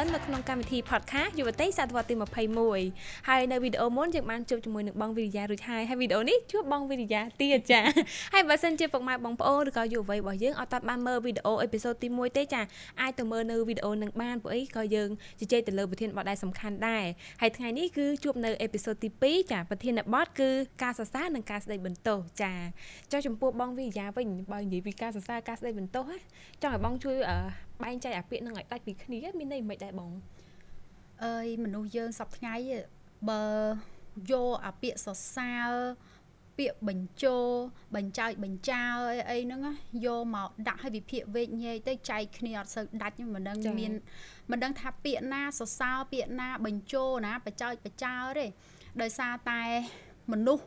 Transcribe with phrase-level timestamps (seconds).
[0.00, 2.14] បិននៅក្នុងកម្មវិធី podcast យុវតីសតវត្សទី
[2.70, 7.80] 21ហើយនៅវីដេអូមុនយើងបានជួបជាមួយនឹងបងវិរិយារួចហើយហើយវីដេអូនេះជួបបងវិរិយាទៀតចា
[8.34, 12.62] ហើយបើសិនជាពុកម៉ែបងប្អូនឬក៏យុវវ័យរបស់យើងអត់តាត់បានមើលវីដេអូអេពីសូតទី1ទេចា
[13.00, 15.08] អាចទៅមើលនៅវីដេអូនឹងបានព្រោះអីក៏យើង
[15.40, 17.04] ជជែកទៅលើប្រធានបទដែលសំខាន់ដែរ
[17.40, 20.48] ហើយថ្ងៃនេះគឺជួបនៅអេពីសូតទី2ចាប្រធានបទគឺ
[20.82, 22.52] ការសរសើរនិងការស្ដីបន្ទោសចា
[23.12, 26.04] ចុះចំពោះបងវិរិយាវិញបើនិយាយពីការសរសើរការស្ដីបន្ទោស
[26.62, 27.18] ចង់ឲ្យបងជួយ
[27.84, 30.12] បែងចែកអាពាក្យនឹងឲ្យដាច់ពីគ្នាមានន័យមិនដែរបង
[31.24, 32.54] អើយមនុស្សយើងសពថ្ងៃ
[33.30, 33.44] បើ
[34.30, 35.72] យកអាពាក្យសរសើរ
[36.58, 37.36] ពាក្យបញ្ជោ
[37.96, 39.60] បញ្ចើចបញ្ចើអីអីហ្នឹង
[40.06, 43.92] យកមកដាក់ឲ្យវិភាគវេកញែកទៅចែកគ្នាអត់សូវដាច់មិនដឹងមាន
[44.50, 48.46] មិនដឹងថាពាក្យណាសរសើរពាក្យណាបញ្ជោណាបចើចបចើទេ
[49.02, 49.62] ដោយសារតែ
[50.32, 50.64] មនុស្ស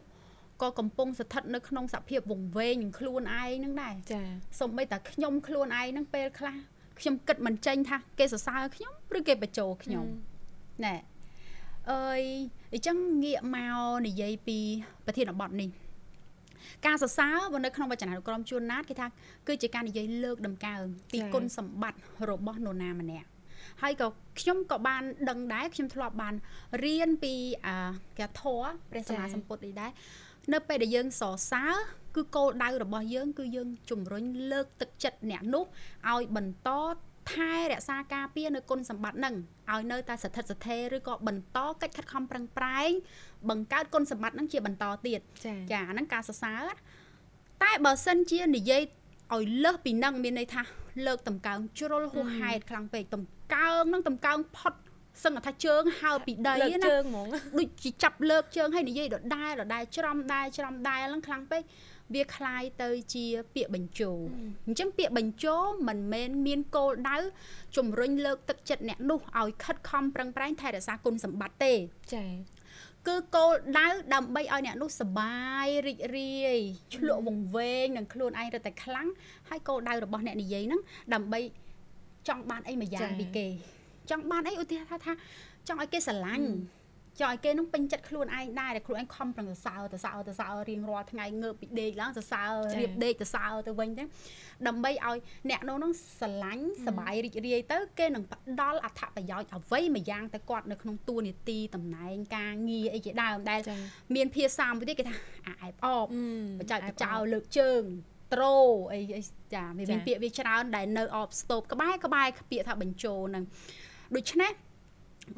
[0.61, 4.23] ក៏កំពុងស្ថិតនៅក្នុងសភាពវង្វេងនឹងខ្លួនឯងហ្នឹងដែរចា
[4.59, 6.55] សូម្បីតែខ្ញុំខ្លួនឯងហ្នឹងពេលខ្លះ
[7.03, 10.05] ខ្ញុំគិតមិនចេញថាគេសរសើរខ្ញុំឬគេបញ្ចោខ្ញុំ
[10.85, 10.95] ណែ
[11.91, 12.21] អើយ
[12.73, 14.57] អញ្ចឹងងាកមកនិយាយពី
[15.05, 15.69] ប្រធានបទនេះ
[16.85, 19.07] ការសរសើរបើនៅក្នុងវចនានុក្រមជួនណាតគេថា
[19.47, 23.27] គឺជាការនិយាយលើកដំកើងពីគុណសម្បត្តិរបស់នរណាម្នាក់
[23.81, 24.07] ហើយក៏
[24.39, 26.33] ខ្ញុំក៏បានដឹងដែរខ្ញុំធ្លាប់បាន
[26.83, 27.33] រៀនពី
[27.65, 27.75] អា
[28.19, 29.91] កាធរព្រះសម្មាសម្ពុទ្ធនេះដែរ
[30.53, 31.73] នៅពេលដែលយើងសរសើរ
[32.15, 35.63] គឺគោលដៅរបស់យើង គឺយើងជំរុញលើកទឹកចិត្តអ្នកនោះ
[36.11, 36.69] ឲ្យបន្ត
[37.31, 39.35] ថែរក្សាការពារនៅគុណសម្បត្តិនឹង
[39.71, 42.91] ឲ្យនៅតែស្ថិតស្ថេរឬក៏បន្តកិច្ចខិតខំប្រឹងប្រែង
[43.49, 45.19] បង្កើតគុណសម្បត្តិនឹងជាបន្តទៀត
[45.71, 46.69] ចាអាហ្នឹងការសរសើរ
[47.63, 48.81] តែបើសិនជានិយាយ
[49.33, 50.61] ឲ្យលើសពីនឹងមានន័យថា
[51.05, 54.73] លើកតម្កើងជ្រុលហួសហេតុខ្លាំងពេកតម្កើងនឹងតម្កើងផុត
[55.23, 57.27] សឹងថាជើងហើពីដីណាជើងហ្មង
[57.59, 61.61] ដូចជាចាប់លើកជើងហើយនិយាយដដែលដដែលច្រំដែរច្រំដែរហ្នឹងខ្លាំងពេក
[62.14, 64.10] វាคล้ายទៅជាពាក្យបញ្ជោ
[64.66, 65.56] អញ្ចឹងពាក្យបញ្ជោ
[65.88, 67.16] មិនមែនមានគោលដៅ
[67.76, 71.72] ជំរុញលើកទឹកចិត្តអ្នកនោះឲ្យខិតខំប្រឹងប្រែងថែរក្សាគុណសម្បត្តិទេ
[72.14, 72.58] ចា៎
[73.06, 76.58] គឺគោលដៅដើម្បីឲ្យអ្នកនោះសបាយរីករាយ
[76.94, 79.08] ឆ្លក់វង្វេងនឹងខ្លួនឯងរត់តែខ្លាំង
[79.48, 80.80] ហើយគោលដៅរបស់អ្នកនិយាយហ្នឹង
[81.14, 81.40] ដើម្បី
[82.28, 83.46] ចង់បានអីមួយយ៉ាងពីគេ
[84.10, 85.12] ចង់បានអីឧទាហរណ៍ថា
[85.68, 86.46] ចង់ឲ្យគេស្រឡាញ់
[87.19, 94.03] ចង់ឲ្យគេនឹងពេញចិត្តខ្លួនឯងដែរតែខ្លួនឯងខំប្រឹងសរសើរទៅសើរទៅសើររៀងរាល់ថ្ងៃងើបពីដេកឡើងសរសើររៀបដេកទៅសើរទៅវិញទៅ
[94.67, 95.17] ដើម្បីឲ្យ
[95.49, 103.61] អ្នកនោះនឹងស្រឡាញ់សប្បាយរីករាយទៅគេនឹងផ្ដល់អត្ថប្រយោជន៍អ្វីមួយយ៉ាងទៅគាត់នៅក្នុងតួនាទីតំណែងការងារអីជាដើមដែល
[104.15, 105.15] មានភាសាមួយទៀតគេថា
[105.47, 106.07] អាអែបអប
[106.59, 107.83] បច្ច័យបចោលើកជើង
[108.33, 108.55] ត្រូ
[108.93, 108.99] អី
[109.53, 113.43] ចាមានពាក្យវាច្រើនដែលនៅអបស្ទប់ក្បែរក្បែរពាក្យថាបញ្ចូលនឹង
[114.15, 114.51] ដូច្នេះ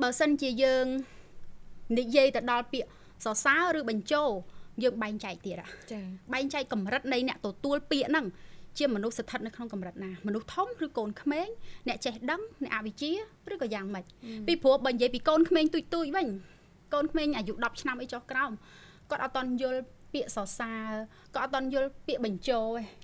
[0.01, 0.85] បើសិនជាយើង
[1.97, 2.89] និយាយទៅដល់ពាក្យ
[3.25, 4.29] សរសើរឬបញ្ចូល
[4.83, 5.55] យើងបែងចែកទៀត
[5.91, 5.99] ចា
[6.33, 8.25] បែងចែកកម្រិតនៃអ្នកទទួលពាក្យហ្នឹង
[8.77, 11.47] ជាមនុស្សស្ថិតនៅក្នុងកម្រិតណាមនុស្សធំឬកូនក្មេង
[11.87, 13.11] អ្នកចេះដឹងអ្នកអវិជ្ជា
[13.51, 14.05] ឬក៏យ៉ាងម៉េច
[14.47, 16.27] ពីព្រោះបើនិយាយពីកូនក្មេងទុយទុយវិញ
[16.93, 18.51] កូនក្មេងអាយុ10ឆ្នាំអីចុះក្រោម
[19.09, 19.81] គាត់អត់តន់យល់
[20.13, 20.91] ពាក្យសរសើរ
[21.35, 22.59] ក៏អត់តន់យល់ពាក្យបញ្ចោ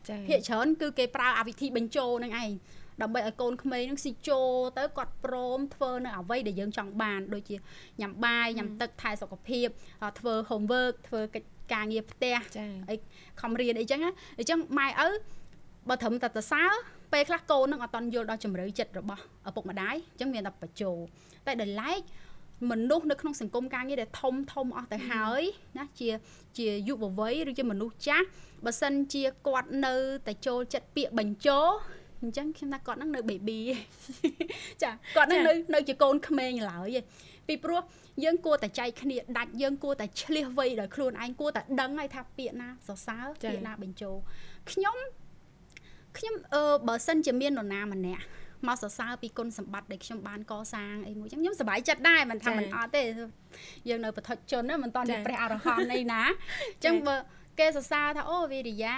[0.08, 2.50] ទេភាគច្រើនគឺគេប្រើអាវិធីបញ្ចោនឹងឯង
[3.02, 7.56] ដើម្បីឲ្យកូនក្មេងនឹងស៊ីចូលទៅគាត់ព្រមធ្វើនៅអ្វីដែលយើងចង់បាន ដូចជា
[8.02, 9.68] ញ៉ាំបាយញ៉ាំទឹកថែសុខភាព
[10.20, 12.38] ធ្វើ homework ធ្វើកិច្ចការងារផ្ទះ
[12.90, 12.96] អី
[13.42, 15.10] ខំរៀនអីចឹងអញ្ចឹងម៉ែឪ
[15.90, 16.72] បើត្រឹមតែសរសើរ
[17.14, 20.92] ពេលខ្លះកូននឹងអត់តន់យល់ដល់ជំរឿចិត្តរបស់ឪពុកម្ដាយអញ្ចឹងមានតែបញ្ចោ
[21.46, 22.02] តែដោយឡែក
[22.72, 25.42] មនុស្សនៅក្នុងសង្គមការងារដែលធំធំអស់ទៅហើយ
[25.78, 26.10] ណាជា
[26.58, 28.26] ជាយុវវ័យឬជាមនុស្សចាស់
[28.66, 29.96] បើសិនជាគាត់នៅ
[30.28, 31.60] តែចូលចិត្តពាក្យបញ្ចោ
[32.22, 33.60] អញ្ចឹងខ្ញុំថាគាត់នឹងនៅ baby
[34.84, 36.98] ចាគាត់នឹងនៅនៅជាកូនក្មេងឡើយ
[37.48, 37.82] ពីព្រោះ
[38.24, 44.16] យើងគួរតែចែកគ្នាដាច់យើងគួរតែឆ្លៀសវៃដោយខ្លួនឯងគួរតែដឹងហើយថាពាក្យណាសរសើរពាក្យណាបញ្ចូល
[44.72, 44.98] ខ្ញុំ
[46.18, 48.24] ខ្ញុំអឺបើសិនជាមាននរណាម្នាក់
[48.68, 53.04] មកសរសើរពីគុណសម្បត្តិដែលខ្ញុំបានកសាងអីមួយចឹងខ្ញុំសប្បាយចិត្តដែរមិនថាមិនអត់ទេ
[53.90, 57.16] យើងនៅបឋិជនណាមិនតន់ព្រះអរហន្តអីណាអញ្ចឹងបើ
[57.62, 58.96] គេសរសើរថាអូវិរិយា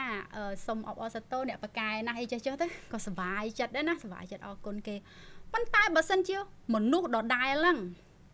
[0.68, 4.96] សុំអបអរសាទរអ្នកបកែណាស់អីចេះចុះទៅក៏សប្បាយចិត្តដែរណាសប្បាយចិត្តអរគុណគេ
[5.54, 6.38] ប៉ុន្តែបើសិនជា
[6.74, 7.78] មនុស្សដដែលហ្នឹង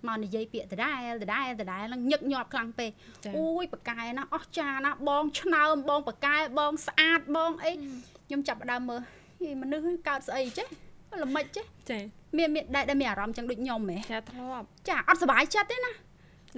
[0.07, 2.91] មកនិយាយពាក្យដដែលដដែលដដែលហ្នឹងញឹកញាប់ខ្លាំងពេក
[3.37, 7.71] អូយបកែណាអស់ចាណាបងឆ្នើមបងបកែបងស្អាតបងអី
[8.27, 9.01] ខ្ញុំចាប់ដើមមើល
[9.61, 10.67] មនុស្សកើតស្អីចេះ
[11.23, 11.99] ល្មិចចេះចា
[12.37, 15.91] មានមានដែលមានអារម្មណ៍ចឹងដូចខ្ញុំហ៎ចាធ្លាប់ចាអត់សុបាយចិត្តទេណា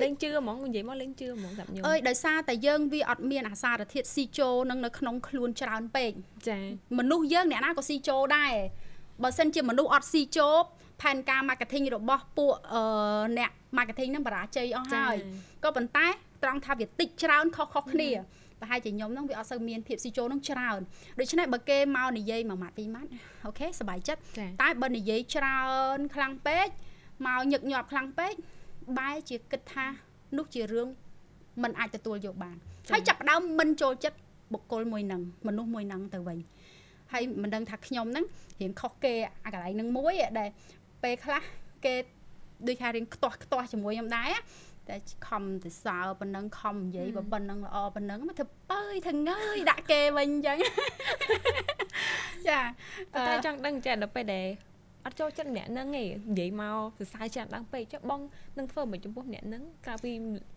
[0.01, 6.11] លេងជឿហ្មងនិយាយមកលេងជឿហ្មងសម្រាប់ខ្ញុំអើយដោយសារតែយើងវាអត់មានអាសារធាតុស៊ីជូនឹងនៅក្នុងខ្លួនច្រើនពេក
[6.47, 6.59] ចា
[6.99, 8.53] មនុស្សយើងអ្នកណាក៏ស៊ីជូដែរ
[9.23, 10.49] បើសិនជាមនុស្សអត់ស៊ីជូ
[11.01, 12.81] ផែនការ marketing របស់ពួកអឺ
[13.38, 15.15] អ្នក marketing ហ្នឹងបរាជ័យអស់ហើយ
[15.63, 16.07] ក៏ប៉ុន្តែ
[16.43, 18.11] ត្រង់ថាវាតិចច្រើនខុសៗគ្នា
[18.61, 20.79] ប្រហែលជាខ្ញុំហ្នឹងវាអត់សូវមានភាពស៊ីជូនឹងច្រើន
[21.19, 23.09] ដូច្នេះបើគេមកនិយាយមួយម៉ាត់ពីរម៉ាត់
[23.45, 24.21] អូខេសប្បាយចិត្ត
[24.61, 25.61] តែបើនិយាយច្រើ
[25.97, 26.67] នខ្លាំងពេក
[27.27, 28.33] មកញឹកញាប់ខ្លាំងពេក
[28.97, 29.85] បែរជាគិតថា
[30.38, 30.88] នោះជារឿង
[31.63, 32.55] มันអាចទទួលយកបាន
[32.93, 34.17] ហើយចាប់ផ្ដើមមិនចូលចិត្ត
[34.53, 36.38] បុគ្គលមួយនឹងមនុស្សមួយនឹងទៅវិញ
[37.13, 38.25] ហើយមិនដឹងថាខ្ញុំហ្នឹង
[38.61, 39.13] រៀងខុសគេ
[39.45, 40.49] អាកន្លែងហ្នឹងមួយដែល
[41.03, 41.43] ពេលខ្លះ
[41.85, 41.93] គេ
[42.67, 44.31] ដូចថារៀងខ្ទាស់ខ្ទាស់ជាមួយខ្ញុំដែរ
[44.89, 44.95] តែ
[45.27, 50.57] ខំទៅសើប៉ុណ្ណឹងខំនិយាយប៉ុណ្ណឹងល្អប៉ុណ្ណឹងមកធ្វើបើយធ្វើងើយដាក់គេវិញអញ្ចឹង
[52.47, 52.59] ចា
[53.27, 54.47] តែចង់ដឹងចាដល់ពេលដែល
[55.06, 56.03] អត់ចូលចិត្តអ្នកហ្នឹងឯងនិ
[56.39, 58.21] យាយមកសរសើរច្រើនឡើងពេកចុះបង
[58.57, 60.12] នឹងធ្វើមិនចំពោះអ្នកហ្នឹងក្រៅពី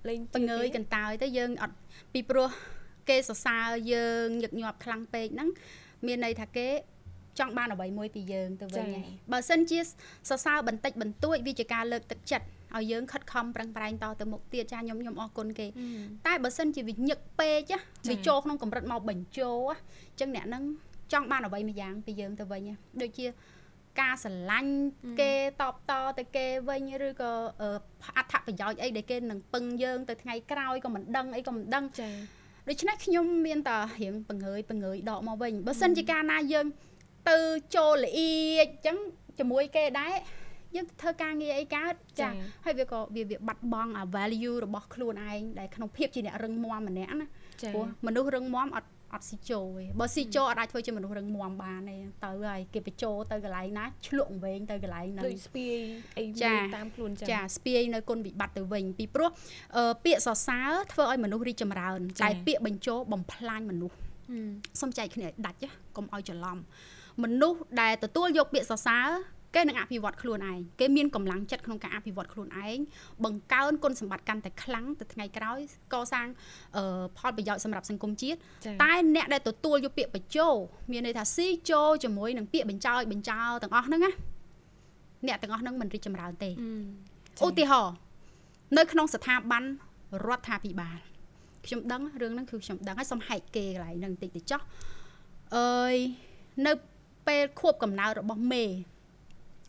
[0.09, 1.77] លេងបង្ងើយកន្តើយទៅយើងអត់
[2.13, 2.49] ពីព្រោះ
[3.09, 5.49] គេសរសើរយើងញឹកញាប់ខ្លាំងពេកហ្នឹង
[6.07, 6.69] មានន័យថាគេ
[7.39, 9.79] ចង់បានអ្វីមួយពីយើងទៅវិញហើយបើសិនជា
[10.29, 12.47] សរសើរបន្តិចបន្តួចវាជាការលើកទឹកចិត្ត
[12.77, 15.67] ឲ្យយើងខិតខំប្រឹងប្រែងតទៅមុខទៀតចាខ្ញុំខ្ញុំអរគុណគេ
[16.27, 17.73] តែបើសិនជាវាញឹកពេក
[18.09, 20.65] វាចូលក្នុងកម្រិតមកបញ្ចោអញ្ចឹងអ្នកហ្នឹង
[21.13, 22.63] ចង់បានអ្វីមួយយ៉ាងពីយើងទៅវិញ
[23.03, 23.27] ដូចជា
[24.01, 24.75] ការស្រឡាញ់
[25.21, 27.33] គេតបតទៅគេវិញឬក៏
[28.17, 32.15] អត្ថប្រយោជន៍អីដែលគេនឹងពឹងយើងទៅថ្ងៃក្រោយក៏មិនដឹងអីក៏មិនដឹងចា៎
[32.69, 36.67] ដូច្នេះខ្ញុំមានតែរៀងបង្ើយបង្ើយដកមកវិញបើសិនជាការណាយើង
[37.31, 37.39] ទៅ
[37.77, 38.33] ចូលល្អៀ
[38.65, 38.97] តអញ្ចឹង
[39.39, 40.15] ជាមួយគេដែរ
[40.77, 42.29] យើងធ្វើការងារអីកើតចា
[42.65, 47.27] ហើយវាក៏វាវាបាត់បង់អា value របស់ខ្លួនឯងដែលក្នុងភាពជាអ្នករឹងមាំម្នាក់ណា
[47.75, 55.77] ព្រោះមនុស្សរឹងមាំអត់ អត់ស៊ីជោទេបើស៊ីជោអត់អាចធ្វើជាមនុស្សរឹងមាំបានទេទៅហើយគេបញ្ចោទៅកន្លែងណាឆ្លក់វែងទៅកន្លែងហ្នឹងដូចស្ពាយ
[56.19, 56.25] អី
[56.77, 59.31] តាមខ្លួនចឹងចាស្ពាយនៅគុណវិបត្តិទៅវិញពីព្រោះ
[60.05, 63.97] ពាក្យសរសើរធ្វើឲ្យមនុស្សរីកចម្រើនតែពាក្យបញ្ចោបំផ្លាញមនុស្ស
[64.81, 65.59] សុំចែកគ្នាដាច់
[65.97, 66.59] កុំឲ្យច្រឡំ
[67.23, 69.07] មនុស្សដែលទទួលយកពាក្យសរសើរ
[69.55, 72.79] គេនឹងអភិវឌ្ឍខ្លួនឯងគេមានកម្លាំងចិត្តក្នុងការអភិវឌ្ឍខ្លួនឯង
[73.25, 75.59] បង្កើនគុណសម្បត្តិកាន់តែខ្លាំងទៅថ្ងៃក្រោយ
[75.93, 76.27] កសាង
[77.19, 78.39] ផលប្រយោជន៍សម្រាប់សង្គមជាតិ
[78.83, 80.49] តែអ្នកដែលទទួលយកពាក្យបញ្ចោ
[80.93, 84.13] មានន័យថាស៊ីជោជាមួយនឹងពាក្យបញ្ចោបញ្ចោទាំងអស់ហ្នឹងណា
[85.27, 86.51] អ្នកទាំងអស់ហ្នឹងមិនរីកចម្រើនទេ
[87.47, 87.95] ឧទាហរណ៍
[88.79, 89.63] នៅក្នុងស្ថាប័ន
[90.27, 90.99] រដ្ឋាភិបាល
[91.67, 94.61] ខ្ញុំដឹងរឿងហ្នឹងគឺខ្ញុំដឹងហើយសុំហែកគេកន្លែងហ្នឹងបន្តិចទៅចោះ
[95.57, 95.97] អើយ
[96.67, 96.73] នៅ
[97.27, 98.65] ពេលខួបកំណើតរបស់មេ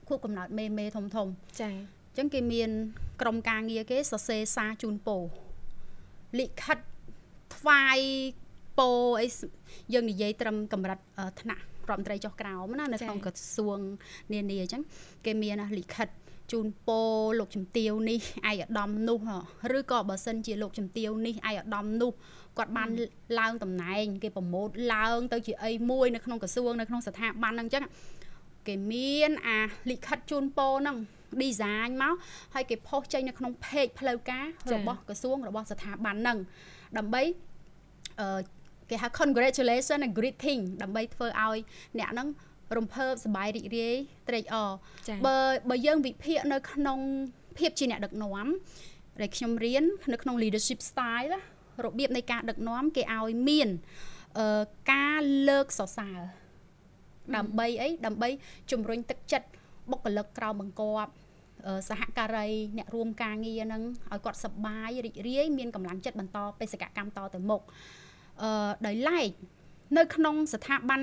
[0.08, 1.28] ខួបកំណើតមេមេធំធំ
[1.62, 2.70] ចា៎អញ្ចឹងគេមាន
[3.22, 5.18] ក្រុមការងារគេសរសេរសារជូនពោ
[6.40, 6.78] លិខិត
[7.56, 8.00] ថ្វាយ
[8.80, 8.90] ពោ
[9.22, 9.28] អី
[9.94, 11.00] យើងនិយាយត្រឹមកម្រិត
[11.42, 13.80] ថ្នាក់រដ្ឋមន្ត្រីចុះក្រោមណានៅក្នុងក្រសួង
[14.34, 14.82] នានាអញ្ចឹង
[15.26, 16.08] គេមានលិខិត
[16.52, 17.02] ជូនពោ
[17.40, 18.20] លោកជំទាវនេះ
[18.50, 19.20] ឯកឧត្តមនោះ
[19.78, 22.12] ឬក៏បើសិនជាលោកជំទាវនេះឯកឧត្តមនោះ
[22.58, 22.90] គាត់បាន
[23.40, 27.84] ឡើងតំណែង គេប្រម៉ូតឡើងទៅជាអីមួយនៅក្នុងក្រសួងនៅក្នុងស្ថាប័នហ្នឹងអញ្ចឹង
[28.68, 29.60] គេមានអា
[29.92, 30.98] លិខិតជូនពរហ្នឹង
[31.44, 32.16] design មក
[32.54, 36.38] ហើយគេផុសចេញនៅក្នុង page ផ្លូវការរបស់ក្រសួងរបស់ស្ថាប័នហ្នឹង
[36.98, 37.24] ដើម្បី
[38.22, 38.40] អឺ
[38.90, 41.58] គេហៅ congratulation and greeting ដើម្បីធ្វើឲ្យ
[42.00, 42.28] អ្នកហ្នឹង
[42.78, 43.96] រំភើបសប្បាយរីករាយ
[44.30, 44.72] ត្រេកអរ
[45.26, 45.38] បើ
[45.70, 47.00] បើយើងវិភាគនៅក្នុង
[47.58, 48.48] ភាពជាអ្នកដឹកនាំ
[49.22, 49.84] ដែលខ្ញុំរៀន
[50.14, 51.36] នៅក្នុង leadership style
[51.86, 53.70] របៀបនៃការដឹកនាំគេឲ្យមាន
[54.40, 56.20] អឺការលើកសរសើរ
[57.36, 58.30] ដើម្បីអីដើម្បី
[58.72, 59.48] ជំរុញទឹកចិត្ត
[59.92, 61.12] បុគ្គលិកក្រៅបង្គាប់
[61.90, 67.62] សហការីអ្នករួមការងារហ្នឹងឲ្យគាត់សប្បាយរីករាយមានកម្លាំងចិត្តបន្តបេសកកម្មតទៅមុខ
[68.42, 69.30] អឺដោយឡែក
[69.98, 71.02] នៅក្នុងស្ថាប័ន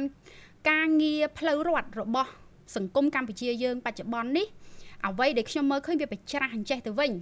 [0.71, 2.31] ការងារផ្លូវរដ្ឋរបស់
[2.77, 4.47] សង្គមកម្ពុជាយើងបច្ចុប្បន្ននេះ
[5.07, 7.13] អ្វីដែលខ្ញុំមើលឃើញវាប្រច្រាស់អញ្ចេះទៅវិញ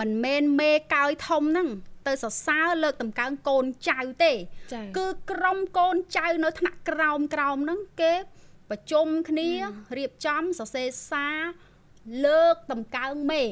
[0.00, 1.68] មិនមែនមេកោយធំហ្នឹង
[2.06, 4.32] ទៅសរសើរលើកតម្កើងកូនចៅទេ
[4.98, 8.14] គឺក្រុមកូនចៅនៅថ្នាក់ក្រោមក្រោមហ្នឹងគេ
[8.70, 9.50] ប្រជុំគ្នា
[9.98, 11.38] រៀបចំសរសេរសារ
[12.26, 13.44] លើកតម្កើងមេ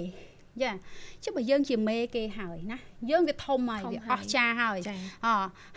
[0.63, 0.73] យ៉ា
[1.25, 2.79] ចុះបើយើងជាមេគេហើយណា
[3.11, 4.79] យើងវាធំហើយវាអស់ចាហើយ
[5.27, 5.29] អ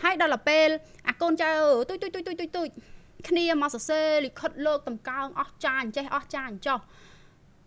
[0.02, 0.68] ហើយដល់ទៅពេល
[1.08, 1.50] អាកូនចៅ
[1.88, 2.68] ទុយទុយទុយទុយទុយទុយ
[3.28, 6.78] គ្នាមកសរសេរលិខិតលើកតម្កើងអស់ចាអញ្ចេះអស់ចាអញ្ចោះ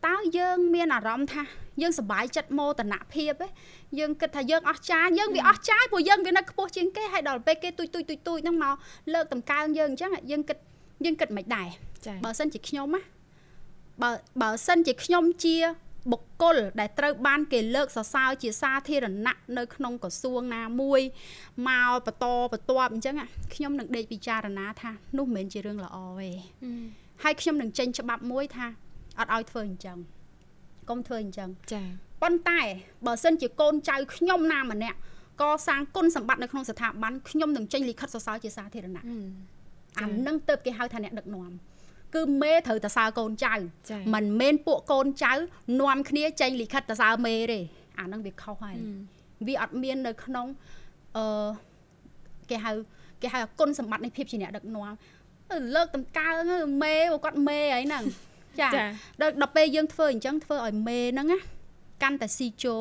[0.08, 1.44] តើយើងមានអារម្មណ៍ថា
[1.82, 3.50] យើងសប្បាយចិត្តមោទនភាពឯង
[4.00, 8.76] យើងគិតថាយើងអស់ចាយើងវាអស់ចាព្រោះយើងវានៅខ្ពស់ជាងគេហើយដល់ពេលគេទុយទុយទុយទុយហ្នឹងមក
[9.14, 10.58] លើកតម្កើងយើងអញ្ចឹងយើងគិត
[11.06, 11.68] យើងគិតមិនដែរ
[12.26, 13.02] បើសិនជាខ្ញុំណា
[14.02, 14.10] បើ
[14.42, 15.56] បើសិនជាខ្ញុំជា
[16.12, 21.02] បុគ្គលដែលត្រូវបានគេលើកសរសើរជាសាធារណៈនៅក្នុងក្រសួងណាមួយ
[21.68, 23.16] មកបន្តបន្ទាប់អញ្ចឹង
[23.54, 26.32] ខ្ញុំនឹងដេកពិចារណាថានោះមិនមែនជារឿងល្អទេ
[27.24, 28.66] ហើយខ្ញុំនឹងចេញច្បាប់មួយថា
[29.20, 29.98] អត់ឲ្យធ្វើអញ្ចឹង
[30.90, 31.84] កុំធ្វើអញ្ចឹងចា
[32.22, 32.62] ប៉ុន្តែ
[33.06, 34.98] បើសិនជាកូនចៅខ្ញុំណាម្នាក់
[35.42, 39.04] កសាងគុណសម្បត្តិនៅក្នុងស្ថាប័នខ្ញុំនឹងចេញលិខិតសរសើរជាសាធារណៈ
[40.00, 41.52] អានឹងទៅគេហៅថាអ្នកដឹកនាំ
[42.16, 43.54] គឺមេត្រូវតសើកូនចៅ
[44.14, 45.34] មិនមែនពួកកូនចៅ
[45.82, 47.60] នាំគ្នាចេញលិខិតតសើមេទេ
[48.00, 48.78] អានឹងវាខុសហើយ
[49.48, 50.48] វាអត់មាននៅក្នុង
[51.18, 51.48] អឺ
[52.50, 52.72] គេហៅ
[53.22, 54.94] គេហៅគុណសម្បត្តិនៃភាពជាអ្នកដឹកនាំ
[55.76, 56.40] លើកតម្កើង
[56.84, 58.04] មេគាត់មេហើយហ្នឹង
[58.62, 58.70] ចា
[59.22, 61.40] ដល់ដល់ពេលយើងធ្វើអញ្ចឹងធ្វើឲ្យមេហ្នឹងណា
[62.04, 62.78] កាន់តែស៊ីជោ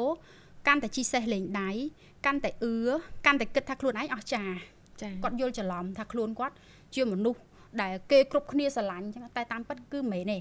[0.68, 1.70] កាន់តែជីសេះលេងដៃ
[2.26, 2.74] កាន់តែអឿ
[3.26, 4.44] កាន់តែគិតថាខ្លួនឯងអស់ចា
[5.02, 6.54] ចាគាត់យល់ច្រឡំថាខ្លួនគាត់
[6.94, 7.40] ជាមនុស្ស
[7.82, 10.38] ដែលគេគ្រប់គ្នាស្រឡាញ់អញ្ចឹងតែតាមពិតគឺមិនទេ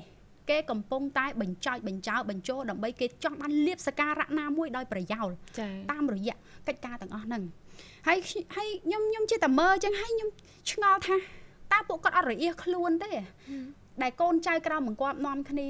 [0.49, 5.27] គេកំពុងតែបញ្ចោចបញ្ចោបញ្ចោដើម្បីគេចង់បានលៀបសការៈណាមួយដោយប្រយោល
[5.91, 6.35] តាមរយៈ
[6.67, 7.43] កិច្ចការទាំងអស់ហ្នឹង
[8.07, 8.17] ហើយ
[8.55, 10.29] ហើយខ្ញុំខ្ញុំជាតែមើលអញ្ចឹងហើយខ្ញុំ
[10.71, 11.15] ឆ្ងល់ថា
[11.71, 13.11] តើពួកគាត់អត់រអៀសខ្លួនទេ
[14.03, 15.67] ដែលកូនចៅក្រៅបង្គាប់នាំគ្នា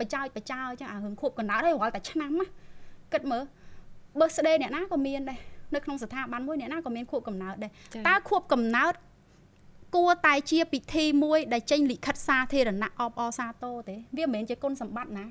[0.00, 2.46] បចោចបចោអញ្ចឹងអារឿងខួបកណ្ដាលហើយរាល់តែឆ្នាំណា
[3.12, 3.42] គិតមើល
[4.20, 5.38] បើស្ដេអ្នកណាក៏មានដែរ
[5.74, 7.70] នៅក្នុងស្ថាប័នមួយអ្នកណាក៏មានខួបកំណើតដែរ
[8.08, 8.92] តើខួបកំណើត
[9.96, 15.26] គួរតែជាពិធីមួយដែលចេញលិខិតសាធារណៈអបអសាទរទេវាមិនមែនជាគុណសម្បត្តិណា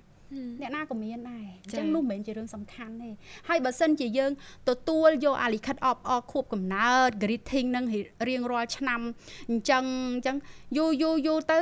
[0.61, 3.09] អ្នកណាក៏មានដែរអញ្ចឹងនោះមិនមែនជារឿងសំខាន់ទេ
[3.49, 4.31] ហើយបើសិនជាយើង
[4.69, 7.85] ទទួលយកអាលិខិតអបអខួបកំណើត greeting នឹង
[8.29, 9.01] រៀងរាល់ឆ្នាំ
[9.49, 10.37] អញ្ចឹងអញ្ចឹង
[10.77, 11.59] យូរយូរយូរទៅ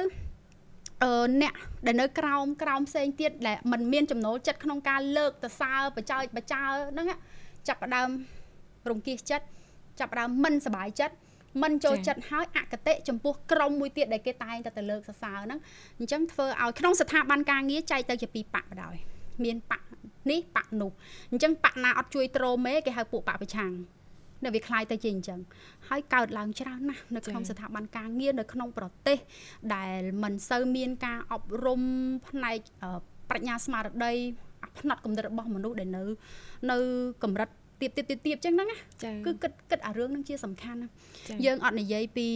[1.02, 1.12] អឺ
[1.42, 1.54] អ្នក
[1.86, 6.62] ដែលនៅក្រោមក្រោមផ្សេងទៀតដែលมันមានចំណូលចិត្តក្នុងការលើកទៅសើបចើចបចើ
[6.92, 7.06] ហ្នឹង
[7.68, 8.08] ចាប់ផ្ដើម
[8.90, 9.46] រង្គៀសចិត្ត
[10.00, 11.14] ចាប់ផ្ដើមមិនសบายចិត្ត
[11.62, 15.60] មិនចូលចិត្តហើយអកតេចំពោះក្រុមមួយទៀតដែលគេតែងតែទៅលើកសរសើរហ្នឹង
[15.98, 18.96] អញ្ចឹងធ្វើឲ្យក្នុងស្ថាប័នការងារចែកទៅជាពីរបកបដ ாய்
[19.44, 19.82] មានបក
[20.30, 20.90] នេះបកនោះ
[21.30, 23.72] អញ្ចឹងបកណាអត់ជួយត្រូមេគេហៅពួកបកប្រឆាំង
[24.44, 25.40] នៅវាคล้ายទៅជាអញ្ចឹង
[25.88, 29.18] ហើយកើតឡើងច្រើនណាស់នៅក្នុងស្ថាប័នការងារនៅក្នុងប្រទេស
[29.74, 31.82] ដែលមិនសូវមានការអប់រំ
[32.28, 32.58] ផ្នែក
[33.30, 34.12] ប្រាជ្ញាស្មារតី
[34.78, 36.02] ផ្នែកកំណត់របស់មនុស្សដែលនៅ
[36.70, 36.76] នៅ
[37.22, 37.48] កម្រិត
[37.80, 38.78] ទៀបទៀបទៀបទៀបអញ្ចឹងហ្នឹងណា
[39.26, 40.88] គឺគិតគិតអារឿងហ្នឹងជាសំខាន់ណា
[41.46, 42.28] យើងអត់និយាយពី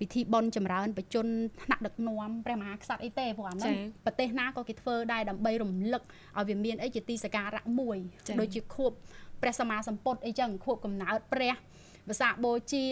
[0.00, 1.26] ពិធីបន់ចម្រើនបជន
[1.62, 6.02] ថ្នាក់ដឹកនាំព្រះមហាក្សត្រអីទេព្រោះអាហ្នឹងប្រទេសណាក៏គេធ្វើដែរដើម្បីរំលឹក
[6.36, 7.98] ឲ្យវាមានអីជាទីសក្ការៈមួយ
[8.40, 8.92] ដូចជាខួប
[9.41, 11.53] ព្រះសម្មាសម្ពុទ្ធអីចឹងខួបកំណើតព្រះ
[12.09, 12.85] ភាសាបូជា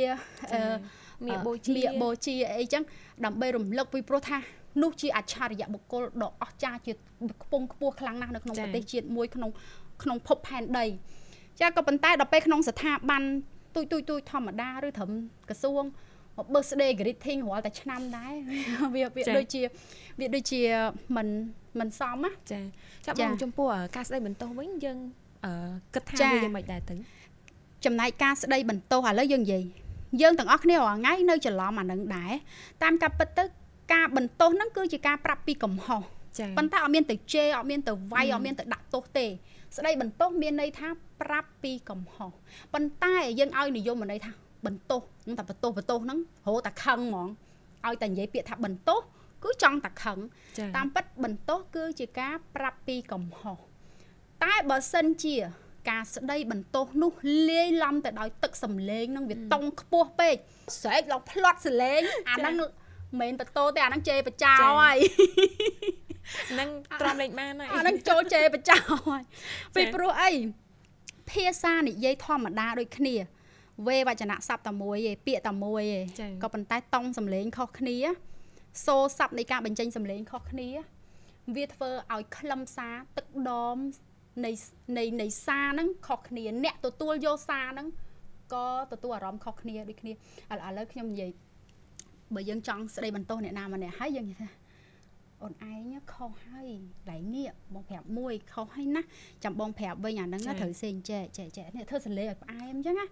[1.26, 2.84] មៀបូជាមៀបូជាអីចឹង
[3.26, 4.38] ដើម្បីរំលឹកពីព្រោះថា
[4.84, 6.94] នោះជាអច្ឆរិយបុគ្គលដ៏អស្ចារ្យជា
[7.44, 9.50] ខ្ពង់ខ្ពស់ខ្លាំងណាស់នៅក្នុងប្រទេសជាតិមួយក្នុង
[10.04, 10.86] ក្នុងភពផែនដី
[11.62, 13.24] ចាក៏ប៉ុន្តែដល់ពេលក្នុងស្ថាប័ន
[13.76, 15.12] ទូចទូចទូចធម្មតាឬត្រឹម
[15.50, 15.84] ក្រសួង
[16.54, 18.34] birthday greeting រាល់តែឆ្នាំដែរ
[18.96, 19.62] វាវាដូចជា
[20.20, 20.62] វាដូចជា
[21.16, 21.28] មិន
[21.80, 22.60] មិនសមណាចា
[23.06, 24.98] ចាប់មកចំពោះការស្ដីបន្ទោសវិញយើង
[25.94, 26.96] គិតថាវាយ៉ាងម៉េចដែរទៅ
[27.86, 29.64] ចំណែកការស្ដីបន្ទោសឥឡូវយើងនិយាយ
[30.22, 32.32] យើងទាំងអស់គ្នារាល់ថ្ងៃនៅច្រឡំអានឹងដែរ
[32.84, 33.44] តាមការពិតទៅ
[33.94, 36.02] ការបន្ទោសហ្នឹងគឺជាការប្រាប់ពីកំហុស
[36.58, 39.26] ប៉ុន្តែអត់មានទៅជេរអត់មានទៅវាយអត់មានទៅដាក់ទោសទេ
[39.78, 40.88] ស្ដីបន្ទោសមានន័យថា
[41.22, 42.32] ប្រាប់ពីកំហុស
[42.74, 44.32] ប៉ុន្តែយើងឲ្យនិយមន័យថា
[44.66, 47.28] បន្ទោសហ្នឹងតែបន្ទោសបន្ទោសហ្នឹងរហូតតែខឹងហ្មង
[47.86, 49.00] ឲ្យតែនិយាយពាក្យថាបន្ទោស
[49.44, 50.18] គឺចង់តែខឹង
[50.76, 53.58] តាមពិតបន្ទោសគឺជាការប្រាប់ពីកំហុស
[54.44, 55.36] តែបើសិនជា
[55.90, 57.14] ការស្ដីបន្ទោសនោះ
[57.50, 60.36] លាយឡំទៅដោយទឹកសម្លេងនឹងវាតុងខ្ពស់ពេក
[60.82, 62.54] ស្រែកឡើងផ្្លាត់សលេងអាហ្នឹង
[63.20, 64.98] មិនបន្ទោទេអាហ្នឹងជេរបចោហើយ
[66.60, 66.70] នឹង
[67.02, 68.78] ទ្រាំលេងបានហើយអាហ្នឹងចូលជេរបចោ
[69.10, 69.24] ហើយ
[69.76, 70.32] ពីព្រោះអី
[71.32, 73.16] ភាសានិយាយធម្មតាដូចគ្នា
[73.88, 77.98] វេវចនៈស័ព្ទតែមួយឯងពាក្យតែមួយឯងក៏ប៉ុន្តែតង់សំឡេងខុសគ្នា
[78.86, 80.70] សូរស័ព្ទនៃការបញ្ចេញសំឡេងខុសគ្នា
[81.56, 83.78] វាធ្វើឲ្យខ្លឹមសារទឹកដម
[84.46, 84.52] នៃ
[84.98, 87.88] នៃនៃសារហ្នឹងខុសគ្នាអ្នកទទួលយកសារហ្នឹង
[88.54, 90.16] ក៏ទទួលអារម្មណ៍ខុសគ្នាដូចគ្នាឥ
[90.78, 91.32] ឡូវខ្ញុំនិយាយ
[92.36, 94.50] បើយើងចង់ស្ដីបន្ទោសអ្នកណាម្នាក់ហើយយើងនិយាយថា
[95.44, 96.70] អូនឯងខុសហើយ
[97.10, 99.02] ឡៃនេះបងប្រាប់មួយខុសហើយណា
[99.44, 103.08] ចាំបងប្រាប់វិញអាហ្នឹងត្រូវសេងចែកចែកចែកនេះធ្វើសលេឲ្យផ្អែមអញ្ចឹងណា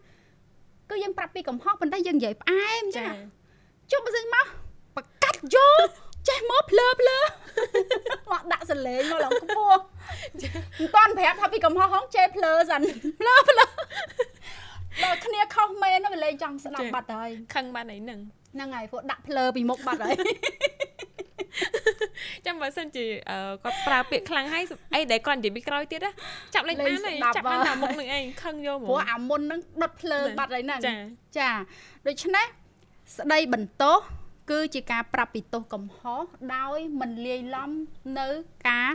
[0.90, 3.16] គឺយើងប្រាប់ពីកំហុសប៉ុន្តែយើងនិយាយផ្អែមអញ្ចឹង
[3.92, 4.46] ជុំបើសិនមក
[4.96, 5.90] បកាត់យក
[6.30, 7.18] ចេះមកភ្លើភ្លើ
[8.32, 9.82] មកដាក់សលេងមកឡើងខ្ពស់
[10.80, 12.82] មិនតាន់ប្រាប់ថាពីកំហុសហងចេះភ្លើសិន
[13.22, 13.66] ភ្លើភ្លើ
[15.04, 18.20] ដល់គ្នាខុសមែនវាលេងចង់ស្ដាប់បាត់ហើយខឹងបាត់អីហ្នឹង
[18.56, 20.16] ហ្នឹងហើយពួកដាក់ភ្លើពីមុខបាត់ហើយ
[22.46, 23.06] ចាំបើសិនជា
[23.64, 24.64] គាត់ប្រើពាក្យខ្លាំងហើយ
[24.94, 26.12] អីដែលគាត់និយាយពីក្រោយទៀតណា
[26.54, 30.96] ចាប់លេងបានហើយចាប់បានតែមុខនឹងឯងខឹងយកហ្មងព្រោះអាមុនហ្នឹងដុតភ្លើបាត់ហើយហ្នឹងចា
[31.40, 31.50] ចា
[32.08, 32.46] ដូច្នេះ
[33.18, 33.98] ស្ដីបន្ទោស
[34.52, 36.24] គឺជាការប្រាប់ពីទោសកំហុស
[36.56, 37.72] ដោយមិនលាយឡំ
[38.20, 38.28] នៅ
[38.70, 38.90] ការ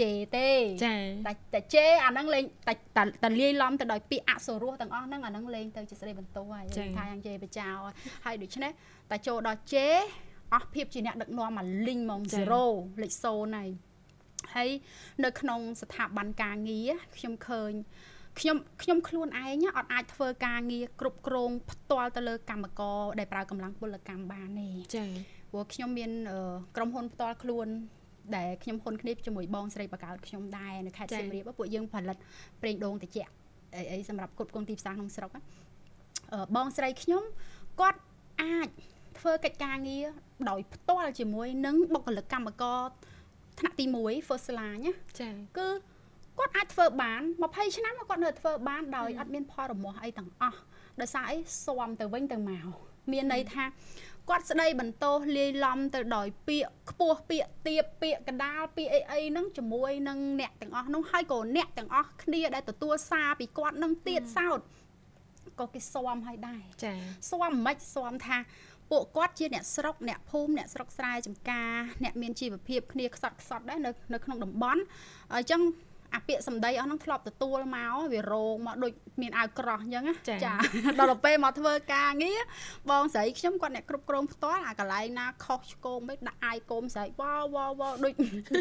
[0.00, 0.50] ជេទេ
[0.84, 2.74] ចាតែតែជេអាហ្នឹងលេងតែ
[3.22, 6.66] តែលាយឡំទៅដោយពាក្យអសុរោះទាំងអស់ហ្នឹងអាហ្នឹងលេងទៅជាស្ដីបន្ទោសហើយ
[6.96, 7.70] ថាយ៉ាងជេបចោ
[8.24, 8.70] ហើយដូច្នេះ
[9.10, 9.88] តែចូលដល់ជេ
[10.54, 12.20] អស់ភាពជាអ្នកដឹកនាំអាលីងហ្មង
[12.62, 13.68] 0លេខ0ហើយ
[14.54, 14.70] ហើយ
[15.24, 17.72] នៅក្នុងស្ថាប័នការងារខ្ញុំឃើញ
[18.40, 25.08] ខ្ញុំខ្ញុំខ្លួនឯងអត់អាចធ្វើការងារគ្រប់គ្រងផ្ទាល់ទៅលើកម្មករដែលប្រើកម្លាំងពលកម្មបានទេចា៎
[25.50, 26.10] ព្រោះខ្ញុំមាន
[26.76, 27.66] ក្រុមហ៊ុនផ្ទាល់ខ្លួន
[28.36, 32.16] ដែលខ្ញុំហ៊ុនគ្នាជាមួយបងស្រីបកកើតខ្ញុំដែរនៅខេត្តសៀមរាបពួកយើងផលិត
[32.62, 33.32] ប្រេងដូងត្រជាក់
[33.74, 35.30] អីអីសម្រាប់គ្រប់គ្រងទីផ្សារក្នុងស្រុក
[36.56, 37.22] បងស្រីខ្ញុំ
[37.80, 38.00] គាត់
[38.42, 38.68] អាច
[39.18, 40.06] ធ្វើកិច្ចការងារ
[40.50, 42.80] ដោយផ្ទាល់ជាមួយនឹងបុគ្គលិកកម្មករ
[43.58, 45.68] ថ្នាក់ទី1 first line ណាចា៎គឺ
[46.38, 50.58] គាត់អាចធ្វើបាន20ឆ្នាំគាត់នៅតែធ្វើបានដោយអត់មានផលរមាស់អីទាំងអស់
[51.00, 52.66] ដោយសារអីស៊ាំទៅវិញទៅមក
[53.12, 53.64] មានន័យថា
[54.28, 64.58] គាត់ស្ដីបន្ទោសលាយឡំទៅដោយពាក្យខ្ពស់ពាក្យទៀបពាក្យកដាលពាក្យអីអីហ្នឹងជាមួយនឹងអ្នកទាំងអស់ហ្នឹងហើយក៏អ្នកទាំងអស់គ្នាដែលទទួលសារពីគាត់ហ្នឹងទៀតសោត
[65.60, 66.96] ក៏គេស៊ាំឲ្យដែរចា៎
[67.30, 68.38] ស៊ាំមិនស៊ាំថា
[68.90, 74.80] ពួកគាត់ជាអ្នកស្រុកអ្នកភូមិអ្នកស្រុកស្រែចំការអ្នកមានជីវភាពគ្នាខ្សត់ខ្សត់ដែរនៅនៅក្នុងតំបន់
[75.34, 75.60] អញ្ចឹង
[76.14, 78.92] អាពាក្យសម្ដីអស់ហ្នឹងធ្លាប់ទទួលមកវារងមកដូច
[79.22, 80.14] មានអាវក្រោះអញ្ចឹងណា
[81.00, 82.40] ដល់ទៅពេលមកធ្វើការងារ
[82.90, 88.12] បងស្រីខ្ញុំគាត់អ្នកគ្រប់គ្រងផ្ទាល់អាកន្លែងណាខុសឆ្គងមិនដាក់អាយកូមស្រីវ៉ាវ៉ាវ៉ាដូច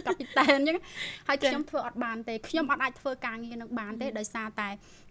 [0.06, 0.78] កាពីតែនអញ្ចឹង
[1.28, 4.70] ហើយខ្ញុំធ្វើអត់បានទេខ្ញុំអត់អាចធ្វើការងារនឹងបានទេដោយសារតែ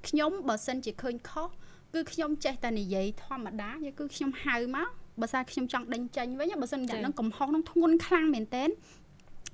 [0.08, 1.48] ខ្ញុំបើសិនជាឃើញខុស
[1.94, 4.88] គឺខ្ញុំចេះតែនិយាយធម្មតាគឺខ្ញុំហៅមក
[5.20, 8.64] បើសារខ្ញុំចង់ដេញចេញវិញបើសិនយ៉ាងហ្នឹងកំហុសហ្នឹងធ្ងន់ខ្លាំងមែនតើ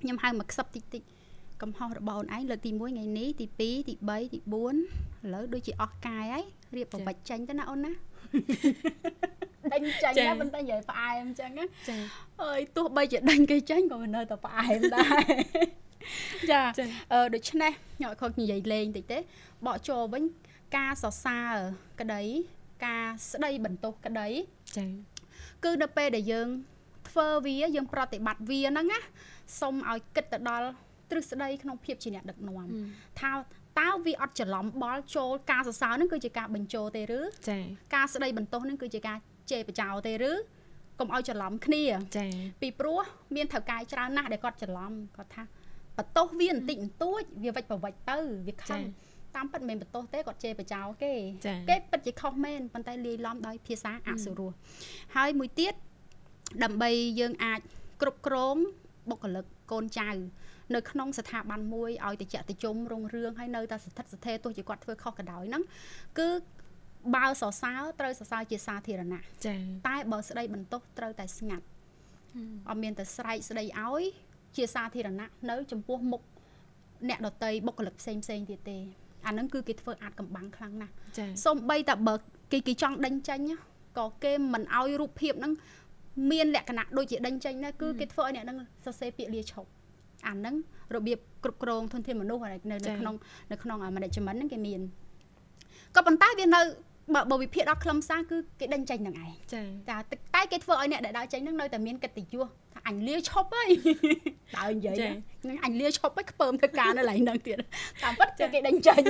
[0.02, 1.02] ខ្ញុំហៅមកខ្សឹបតិចតិច
[1.62, 4.72] កំហុសរបស់អូនឯងលើកទី1ថ្ងៃនេះទី2ទី3ទី4ឥ
[5.34, 6.44] ឡូវដូចជាអស់កាយហើយ
[6.76, 7.92] រៀបប្រវិចចេញទៅណាអូនណា
[9.72, 12.00] ដេញចេញដែរប៉ុន្តែនិយាយផ្អែមអញ្ចឹងណាចា៎
[12.42, 15.12] អើយទោះបីជាដេញគេចេញក៏នៅតែផ្អែមដែរ
[16.50, 19.18] ចាចា៎អឺដូច្នេះខ្ញុំអត់ខុសនិយាយលេងតិចទេ
[19.66, 20.22] បកចូលវិញ
[20.76, 21.54] ការសរសើរ
[22.00, 22.22] ក្តី
[22.86, 24.28] ការស្ដីបន្ទោសក្តី
[24.76, 24.90] ចា៎
[25.64, 26.48] គឺនៅពេលដែលយើង
[27.08, 29.00] ធ្វើវាយើងប្រតិបត្តិវាហ្នឹងណា
[29.60, 30.68] សូមឲ្យគិតទៅដល់
[31.10, 32.66] ទ្រឹស្ដីក្នុងភាពជាអ្នកដឹកនាំ
[33.20, 33.32] ថា
[33.80, 37.60] តើវាអត់ច្រឡំបល់ចូលការសរសើរហ្នឹងគឺជាការបញ្ចូលទេឬចា៎
[37.94, 39.18] ការស្ដីបន្ទោសហ្នឹងគឺជាការ
[39.50, 40.32] ជេរបចោទេឬ
[40.98, 41.84] កុំឲ្យច្រឡំគ្នា
[42.16, 42.30] ចា៎
[42.62, 43.00] ពីព្រោះ
[43.36, 45.42] មានថៅកែច្រើនណាស់ដែលគាត់ច្រឡំគាត់ថា
[45.96, 48.82] បន្ទោសវាបន្តិចបន្តួចវាវិចប្រវិចទៅវាខឹង
[49.36, 51.12] តាមពិតមិនមែនបន្ទោសទេគាត់ជេរបចោគេ
[51.46, 54.50] ចា៎គេពិតជាខុសមែនប៉ុន្តែលាយឡំដោយភាសាអសុរោះ
[55.16, 55.74] ហើយមួយទៀត
[56.64, 56.90] ដើម្បី
[57.20, 57.60] យើងអាច
[58.00, 58.56] គ្រប់គ្រង
[59.10, 60.10] បុគ្គលិកកូនចៅ
[60.74, 65.62] នៅក្នុងស្ថាប័នមួយឲ្យតិចតិជុំរុងរឿងហើយនៅតែស្ថិតស្ថេរទោះជាគាត់ធ្វើខុសក៏ដោយហ្នឹង
[66.18, 66.28] គឺ
[67.14, 71.64] បើសរសើរត្រូវសរសើរជាសាធារណៈចា៎តែបើស្ដីបន្ទោសត្រូវតែស្ងាត់
[72.68, 74.02] អត់មានតែស្រែកស្ដីឲ្យ
[74.56, 76.22] ជាសាធារណៈនៅ ចំពោះមុខ
[77.08, 78.78] អ្នកដតីបុគ្គលិកផ្សេងផ្សេងទៀតទេ
[79.26, 82.14] អាហ្នឹងគឺគេធ្វើអាចកំបាំងខ្លាំងណាស់ចា៎សំបីតែបើ
[82.52, 83.56] គេគេចង់ដេញចេញណា
[83.98, 85.52] ក៏គេមិនឲ្យរូបភាពហ្នឹង
[86.30, 89.68] មានលក្ខណៈដូចជាដេញចេញដែរគឺគេធ្វើឲ្យអ្នកហ្នឹងសរសេរពាក្យលាឈប់
[90.28, 90.54] អាហ្នឹង
[90.94, 93.14] របៀបគ្រប់គ្រងធនធានមនុស្សនៅនៅក្នុង
[93.52, 94.80] នៅក្នុង management ហ្នឹងគេមាន
[95.96, 96.60] ក៏ប៉ុន្តែវានៅ
[97.14, 99.96] បើបើវិភាគដល់ខ្លឹមសារគឺគេដេញចេញហ្នឹងឯងចា៎ចា
[100.34, 103.70] តែគេធ្វើឲ្យអ្នកដែលដើរចេញហ្នឹងនៅតែមានកិត្តិយសថាអញលាឈប់ហើយ
[104.58, 104.96] ដើរនិយាយ
[105.42, 107.56] ហ្នឹងអញលាឈប់ហើយខ្ពើមធ្វើការនៅកន្លែងហ្នឹងទៀត
[108.02, 109.02] តាមពិតគឺគេដេញចេញ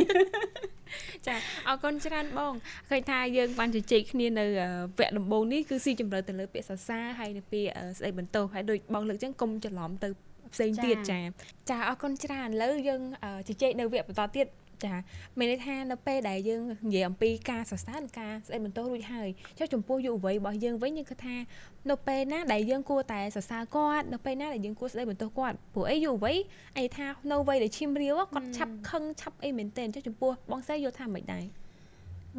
[1.27, 1.35] ចា
[1.69, 2.53] អរគុណច្រើនបង
[2.91, 10.09] ឃើញថាយើងបានជជែកគ្នានៅអឺវគ្គដំបូងនេះគឺស៊ីជម្រៅទៅលើពាក្យសរសើរហើយនៅពាក្យអឺស្ដីបន្ទោសហើយដូចបងលើកចឹងកុំច្រឡំទៅ
[10.57, 11.21] ផ្សេងទៀតចា
[11.71, 14.47] ចាអរគុណច្រើនឥឡូវយើងអឺជជែកនៅវគ្គបន្តទៀត
[14.85, 14.95] ចា
[15.39, 21.37] មានន័យថានៅពេលដែលយើងនិយាយអំពីការសរសើរនិងការស្ដីបន្ទោសរួចហើយចុះចំពោះយុវវ័យរបស់យើងវិញយើងគិតថា
[21.91, 26.37] នៅពេលណាដែលយើងគួរតែសរសើរគាត់នៅពេលណាដែលយើងគួរស្ដីបន្ទោសគាត់ព្រោះអីយុវវ័យ
[26.79, 31.45] អីថានៅវ័យដែលឈាមរាវគាត់ឆាប់ខឹងឆាប់អីមែនទែនចុះចំពោះបងស្រីយល់ថាមិនដែរ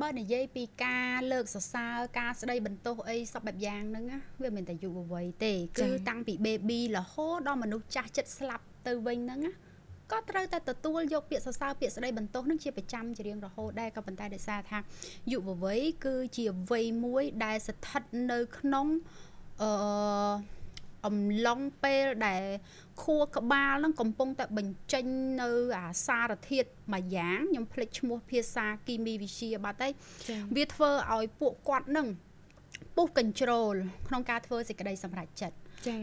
[0.04, 9.54] បើនិយាយពីការលើកសរសើរការស្ដីបន្ទោសអីសពបែបយ៉ាងហ្នឹងណាវាមិនតែយុវវ័យទេចា៎គឺតាំងពី baby រហូតដល់មនុស្សចាស់ចិត្តស្លាប់ទៅវិញហ្នឹងណា
[10.12, 14.80] ក៏ត្រូវតែទទួលយកពាក្យសរសើរពាក្យស្ដីបន្ទោសហ្នឹងជាប្រចាំជារៀងរហូតដែរក៏ប៉ុន្តែដោយសារថា
[15.32, 18.88] យុវវ័យគឺជាវ័យមួយដែលស្ថិតនៅក្នុង
[19.62, 19.70] អឺ
[21.06, 22.44] អំឡុងពេលដែល
[23.04, 25.06] ខួរក្បាលហ្នឹងកំពុងតែបញ្ចេញ
[25.42, 29.94] នៅអាសារធាតុមួយយ៉ាងខ្ញុំភ្លេចឈ្មោះភាសាគីមីវិទ្យាបាត់ហើយ
[30.30, 32.08] ចា៎វាធ្វើឲ្យពួកគាត់នឹង
[32.96, 33.76] ពុះ control
[34.08, 35.56] ក្នុងការធ្វើសេចក្តីសម្រេចចិត្ត
[35.88, 36.02] ចា៎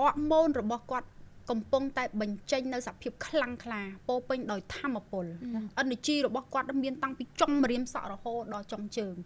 [0.00, 1.08] អរម៉ូនរបស់គាត់
[1.50, 5.26] កំពុងតែបញ្ចេញនៅសភាពខ្លាំងក្លាពោរពេញដោយធម្មពល
[5.82, 9.16] energy របស់គាត់មានតាំងពីចុងម្រាមសក់រហូតដល់ចុងជើង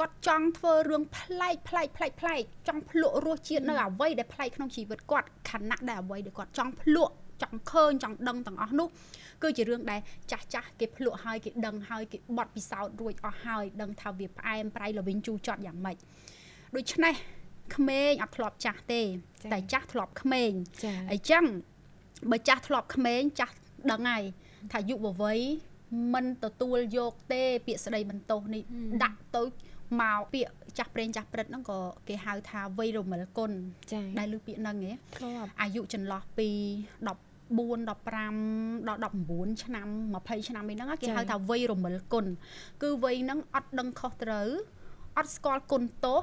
[0.00, 8.88] គាត់ចង់ធ្វើរឿងប្លែកប្លែកប្លែកប្លែកចង់ភ្លក់រសជាតិនៅអ្វីដែលប្លែកក្នុងជីវិតគាត់ខណៈដែលអ្វីដែលគាត់ចង់ភ្លក់ចង់ឃើញចង់ដឹងទាំងអស់នោះ
[9.42, 15.96] គឺជារឿងដែលចាស់ចាស់គេភ្លក់ហើយគេដឹងហើយគេបត់ពិសោធន៍រួចអស់ហើយដឹងថាវាផ្អែមប្រៃល្វីងជូរចត់យ៉ាងម៉េច
[16.76, 17.14] ដូច្នេះ
[17.76, 19.02] ក្មេងអត់ធ្លាប់ចាស់ទេ
[19.52, 20.50] តែចាស់ធ្លាប់ក្មេង
[20.84, 21.44] ចា៎អញ្ចឹង
[22.30, 23.54] បើចាស់ធ្លាប់ក្មេងចាស់
[23.90, 24.24] ដឹងហើយ
[24.72, 25.40] ថាយុវវ័យ
[26.14, 28.62] មិនទទួលយកទេ ពាក្យស្ដីបន្ទោសនេះ
[29.04, 29.42] ដាក់ទៅ
[30.00, 33.50] មកពាក្យចាស់ប្រេងចាស់ព្រឹត្តហ្នឹងក៏គេហៅថាវ័យរមិលគុណ
[33.92, 36.58] ចា៎ដែលលើពាក្យហ្នឹងឯងធ្លាប់អាយុចន្លោះពី14
[37.56, 39.00] 15ដល់
[39.32, 42.26] 19ឆ្នាំ20ឆ្នាំអីហ្នឹងគេហៅថាវ័យរមិលគុណ
[42.82, 44.48] គឺវ័យហ្នឹងអត់ដឹងខុសត្រូវ
[45.16, 46.20] អត់ស្គាល់គុណទោស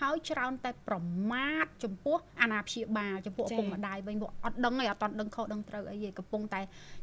[0.00, 0.96] ហើយច្រើនតែប្រ
[1.32, 6.60] មាថចំពោះអាណាព្យាបាលចំពោះឪពុកម្ដាយវិញពួកអត់ដឹងអីអត់តន់ដឹងខុសដឹងត្រូវអីទេកំពុងតែ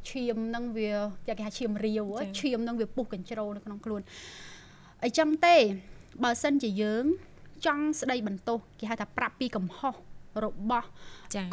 [0.10, 0.91] ឈាមនឹងវា
[1.28, 4.02] គេហៅឈាមរាវឈាមនឹងវាពុះកញ្ជ្រោលនៅក្នុងខ្លួន
[5.04, 5.56] អីចឹងទេ
[6.24, 7.06] បើសិនជាយើង
[7.65, 9.96] ចង់ស្ដីបន្ទោសគេហៅថាប្រាប់ពីកំហុស
[10.46, 10.88] របស់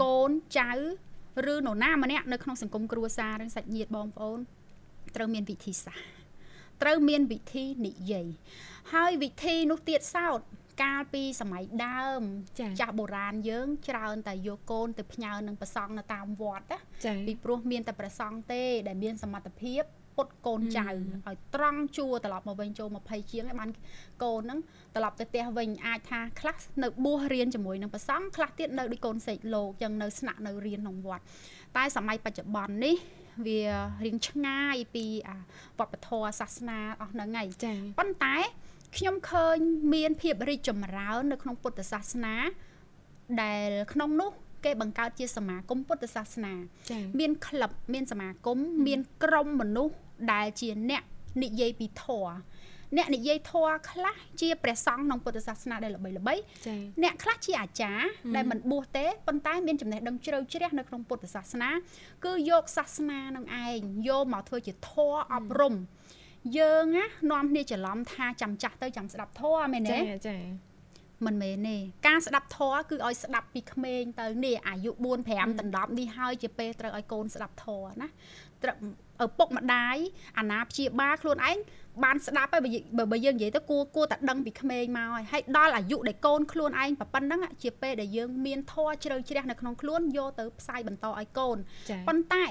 [0.02, 0.70] កូនចៅ
[1.52, 4.38] ឬនរណាម្នាក់នៅក្នុងសង្គមគ្រួសារឬសាច់ញាតិបងប្អូន
[5.16, 6.14] ត្រូវមានវិធីសាស្ត្រ
[6.82, 8.26] ត្រូវមានវិធីនិយាយ
[8.94, 10.40] ហើយវិធីនោះទៀតសោត
[10.82, 12.22] កាលពីសម័យដើម
[12.80, 16.78] ចាស់បុរាណយើងច្រើនតែយកកូនទៅផ្ញើនឹងប្រសង់នៅតាមវត្តណា
[17.26, 19.82] ពីព្រោះមានតែប្រសង់ទេដែលមានសមត្ថភាព
[20.16, 23.70] ពុតកូនចៅឲ្យត្រង់ជួរត្រឡប់មកវិញចូល20ជាងបាន
[24.22, 24.58] កូនហ្នឹង
[24.96, 31.24] ត្រឡប់ទៅផ្ទះវិញអាចថាខ្លះនៅបួសរៀនជាមួយនឹងប្រសង់ខ្លះទៀតនៅដូចកូនសេកលោកចឹងនៅស្នាក់នៅរៀនក្នុងវត្ត
[31.76, 32.96] តែសម័យបច្ចុប្បន្ននេះ
[33.46, 33.60] វា
[34.04, 35.06] រៀងឆ្ងាយពី
[35.78, 37.48] វប្បធម៌សាសនាអស់ហ្នឹងហើយ
[37.98, 38.36] ប៉ុន្តែ
[38.96, 39.56] ខ្ញុំឃើញ
[39.94, 42.34] មានភាពរីកចម្រើននៅក្នុងពុទ្ធសាសនា
[43.42, 44.30] ដែលក្នុងនោះ
[44.64, 46.52] គេបង្កើតជាសមាគមពុទ្ធសាសនា
[47.18, 49.94] មានក្លឹបមានសមាគមមានក្រុមមនុស្ស
[50.32, 51.02] ដែលជាអ្នក
[51.42, 52.34] និយាយពីធម៌
[52.96, 56.34] អ្នកនិយាយធម៌ខ្លះជាព្រះសង្ឃក្នុងពុទ្ធសាសនាដែលល្បីល្បី
[57.02, 58.04] អ្នកខ្លះជាអាចារ្យ
[58.36, 61.70] ដែលមិនបួសទេប៉ុន្តែមានចំណេះដឹងជ្រៅជ្រះនៅក្នុងពុទ្ធសាសនា
[62.24, 65.74] គឺយកសាសនានឹងឯងយកមកធ្វើជាធម៌អប់រំ
[66.58, 70.38] យើងណានាំគ្នាច្រឡំថាចាំចាស់ទៅចាំស្ដាប់ធម៌មែនទេចាចា
[71.26, 78.08] មិនមែនទេការស្ដាប់ធម៌គឺឲ្យស្ដាប់ពីក្មេងទៅនេះអាយុ4 5ដណ្ដប់នេះហើយជាពេលត្រូវឲ្យកូនស្ដាប់ធម៌ណា
[79.23, 79.97] ឪពុកម្ដាយ
[80.39, 81.57] អាណាព្យាបាលខ្លួនឯង
[82.03, 82.61] បានស្ដាប់ហើយ
[83.11, 91.57] បើយើងនិយាយទៅគួរគួរតែដឹងពីក្មេងមកហើយហើយដល់អាយុដែលកូនខ្លួនឯងប៉ុណ្ណឹងជាពេលដែលយើងមានធម៌ជ្រៅជ្រះនៅក្នុងខ្លួនយកទៅផ្សាយបន្តឲ្យកូន
[92.07, 92.45] ប៉ុន្តែ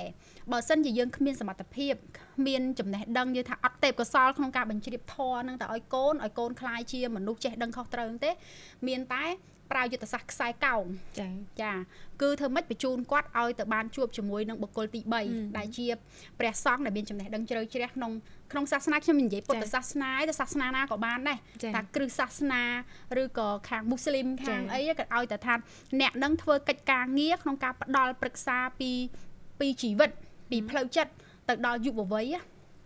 [0.53, 1.95] បើសិនជាយើងគ្មានសមត្ថភាព
[2.37, 8.31] គ្មានចំណេះដឹងនិយាយថាអត់ទេពកោសលក្នុងការបញ្ជ្រាបធម៌នឹងទៅឲ្យកូនឲ្យកូនคลายជាមនុស្សចេះដឹងខុសត្រូវទេ
[8.89, 9.25] មានតែ
[9.74, 10.84] ប្រើយុទ្ធសាស្ត្រខ្សែកោង
[11.20, 11.30] ចា
[11.62, 11.74] ចា
[12.22, 15.88] គឺធ្វើម៉េចបញ្ជូនគាត់ឲ្យទៅបានជួបជាមួយនឹងបុគ្គលទី3ដែលជា
[16.40, 18.12] ព្រះសង្ឃដែលមានចំណេះដឹងជ្រៅជ្រះក្នុង
[18.52, 21.38] ក្នុងសាសនាខ្ញុំនិយាយពុទ្ធសាសនាតែសាសនាណាក៏បានដែរ
[21.76, 22.64] ថាគ្រឹះសាសនា
[23.22, 25.56] ឬក៏ខាងមូស្លីមខាងអីក៏ឲ្យតែថា
[26.02, 28.92] អ្នកនឹងធ្វើកិច្ចការងារក្នុងការផ្ដល់ប្រឹក្សាពី
[29.60, 30.10] ពីជីវិត
[30.50, 31.12] ពីផ្លូវចិត្ត
[31.50, 32.26] ទៅដល់យុវវ័យ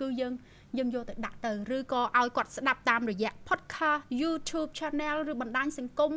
[0.01, 0.33] គឺយើង
[0.77, 6.11] យើងយកទៅដាក់ទៅឬក៏ឲ្យគាត់ស្ដាប់តាមរយៈ podcast YouTube channel ឬបណ្ដាញសង្គម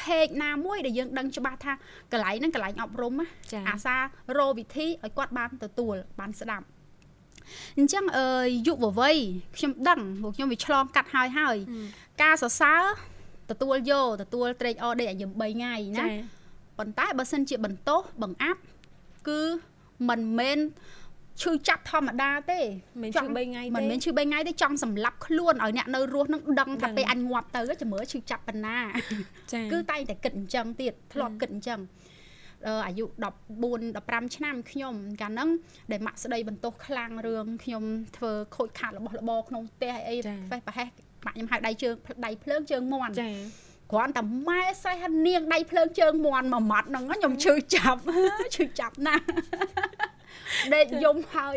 [0.00, 1.72] page ណាមួយដែលយើងដឹងច្បាស់ថា
[2.12, 3.14] កន្លែងហ្នឹងកន្លែងអប់រំ
[3.68, 3.96] អាសា
[4.38, 6.66] រោវិធីឲ្យគាត់បានទទួលបានស្ដាប់
[7.78, 8.26] អញ្ចឹងអឺ
[8.66, 9.16] យុវវ័យ
[9.56, 11.56] ខ្ញុំដឹងពួកខ្ញុំវាឆ្លងកាត់ហើយហើយ
[12.22, 12.82] ការសរសើរ
[13.50, 16.06] ទទួលយកទទួលត្រេកអរដេកឲ្យយើង3ថ្ងៃណា
[16.78, 18.60] ប៉ុន្តែបើសិនជាបន្ទោសបង្អាប់
[19.28, 19.42] គឺ
[20.08, 20.58] មិនមែន
[21.42, 22.60] ឈឺចាប់ធម្មតាទេ
[23.02, 28.78] មិនឈឺ3ថ្ងៃទេមិនមែនឈឺ3ថ្ងៃទេចង់សម្លាប់ខ្លួនឲ្យអ្នកនៅរស់នឹងដឹងថាពេលអញងាប់ទៅជំរឿឈឺចាប់ប៉ុណ្ណា
[29.72, 31.80] គឺតែងតែគិតអញ្ចឹងទៀតធ្លាប់គិតអញ្ចឹង
[32.86, 33.04] អាយុ
[33.66, 35.48] 14 15ឆ្នាំខ្ញុំកាលហ្នឹង
[35.90, 37.84] ដែលម៉ាក់ស្ដីបន្ទោសខ្លាំងរឿងខ្ញុំ
[38.16, 40.16] ធ្វើខូចខាតរបស់របរក្នុងផ្ទះអី
[40.48, 40.88] ផ្េះប្រហែស
[41.26, 41.94] ម៉ាក់ខ្ញុំហៅដៃជើង
[42.26, 43.30] ដៃភ្លើងជើងមន់ចា
[43.90, 48.00] គ្រាន់តែម៉ែសេះនាងដៃភ្លើងជើងមន់មួយម៉ាត់ហ្នឹងខ្ញុំឈឺចាប់
[48.54, 49.24] ឈឺចាប់ណាស់
[50.74, 51.56] ដេកយំហើយ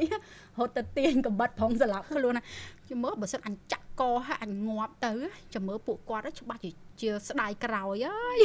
[0.59, 2.43] រត់ទៅទាញកំបិតផងស្លាប់ខ្លួនណា
[2.89, 5.13] ជមើបើសិនអញចាក់កហើយអញងាប់ទៅ
[5.53, 8.37] ជមើពួកគាត់ច្បាស់ជាជាស្ដាយក្រោយហើយ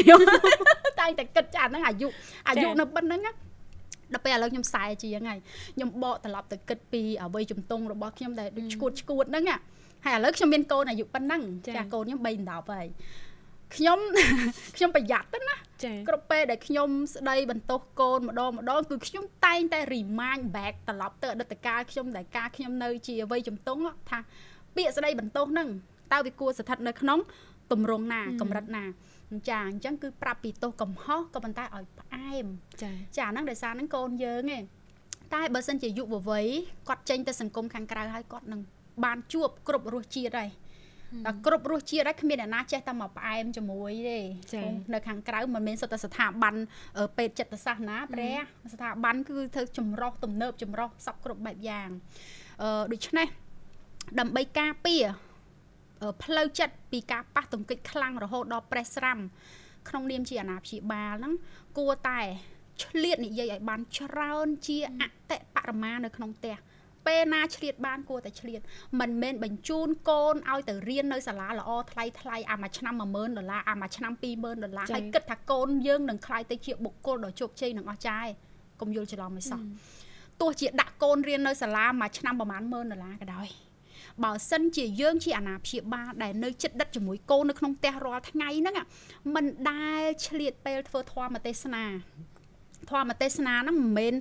[1.01, 2.09] តែតែគិតចាហ្នឹងអាយុ
[2.49, 3.33] អាយុនៅប៉ុណ្្នឹងណា
[4.13, 5.39] ដល់ពេលឥឡូវខ្ញុំខ្សែជាងហើយ
[5.77, 9.45] ខ្ញុំបកត្រឡប់ទៅគិតពីអ្វីជំទង់របស់ខ្ញុំដែលដូចឈួតឈួតហ្នឹង
[10.05, 12.87] ហើយឥឡូវខ្ញុំមានកូនអាយុប៉ុណ្ណឹងចាកូនខ្ញុំ3 10ហើយ
[13.77, 13.99] ខ្ញុំ
[14.77, 15.57] ខ្ញុំប្រយ័ត្នទៅណា
[16.09, 24.19] គ្រប់ពេលដែលខ្ញុំស្ដីបន្ទោសកូនម្ដងម្ដងគឺខ្ញុំតែងតែ remind back ត្រឡប់ទៅអតីតកាលខ្ញុំដែលការខ្ញុំនៅ ជាវ័យជំទង់ថា
[24.77, 25.69] ពាក្យស្ដីបន្ទោសហ្នឹង
[26.13, 27.19] តើវាគួរស្ថិតនៅក្នុង
[27.73, 28.85] ទម្រង់ណាកម្រិតណា
[29.51, 32.47] ចាអញ្ចឹងគឺប្រាប់ពីទោសកំហុសក៏ប៉ុន្តែឲ្យផ្អែម
[32.83, 34.65] ចាចាហ្នឹងដោយសារហ្នឹងកូនយើងឯង
[35.35, 36.47] តែបើសិនជាយុវវ័យ
[36.89, 38.61] គាត់ចេញទៅសង្គមខាងក្រៅហើយគាត់នឹង
[39.05, 40.51] បានជួបគ្រប់រសជាតិហើយ
[41.27, 44.19] ដល់គ្រប់រសជាតិហើយគ្មានអ្នកណាចេះតែមកផ្អែមជាមួយទេ
[44.95, 46.55] នៅខាងក្រៅមិនមែនសុទ្ធតែស្ថាប័ន
[47.17, 48.37] ពេទ្យចិត្តសាស្ត្រណាព្រះ
[48.73, 51.89] ស្ថាប័នគឺធ្វើចម្រោះទំនើបចម្រោះសពគ្រប់បែបយ៉ាង
[52.63, 53.29] អឺដូច្នេះ
[54.21, 55.05] ដើម្បីការពារ
[56.25, 59.19] ផ្លូវចិត្តពីការប៉ះទង្គិចខ្លាំងរហូតដល់ប្រេះស្រាំ
[59.89, 61.35] ក្នុងនាមជាអាណាព្យាបាលហ្នឹង
[61.79, 62.21] គួរតែ
[62.85, 66.57] ឆ្លៀតនិយាយឲ្យបានច្រើនជាអតិបរមានៅក្នុងផ្ទះ
[67.09, 68.61] ពេលណាឆ្លៀតបានគួរតែឆ្លៀត
[69.01, 78.27] មិនមែនបញ្ជូនកូនឲ្យទៅរៀននៅសាលាល្អថ្លៃថ្លៃអាមួយឆ្នាំ10000ដុល្លារអាមួយឆ្នាំ20000ដុល្លារហើយគិតថាកូនយើងនឹងខ្លាយទៅជាបុគ្គលដ៏ជោគជ័យនឹងអស់ចាយ
[78.81, 79.61] កុំយល់ច្រឡំឲ្យសោះ
[80.41, 83.49] ទោះជាដាក់កូនរៀននៅសាលាមួយឆ្នាំប្រហែល10000ដុល្លារក៏ដោយ
[84.25, 88.77] បើសិនជាយើងជាអាណាព្យាបាលដែលនៅចិត្តដិតជាមួយកូននៅក្នុងផ្ទះរាល់ថ្ងៃហ្នឹង
[89.35, 91.85] มันដែលឆ្លៀតពេលធ្វើធម៌ទេសនា
[92.91, 94.15] ធម៌ទេសនាហ្នឹងមិនមែន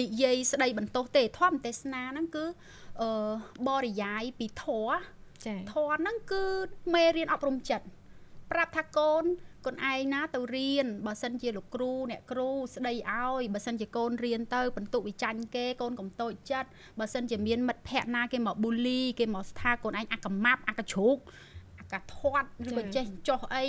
[0.00, 2.44] និយាយស្ដីបន្ទោសទេធម៌ទេសនាហ្នឹងគឺ
[3.00, 3.10] អឺ
[3.68, 4.96] បរិយាយពីធម៌
[5.46, 6.44] ចាធម៌ហ្នឹងគឺ
[6.94, 7.86] មេរៀនអប់រំចិត្ត
[8.52, 9.24] ប្រាប់ថាកូន
[9.66, 21.16] កូនឯងណាទៅរៀនបើសិនជាលោកគ្រូអ្នកគ្រូស្ដីឲ្យបើសិនជាកូនរៀនទៅបន្ទុកវិចាញ់គេកូនកុំតូចចិត្តបើសិនជាមានមិត្តភ័ក្ដិណាគេមកប៊ូលីគេមកស្ថាកូនឯងអាកំម៉ាប់អាកជ្រូក
[21.80, 23.66] អាកាធាត់ឬក៏ចេះចោះអី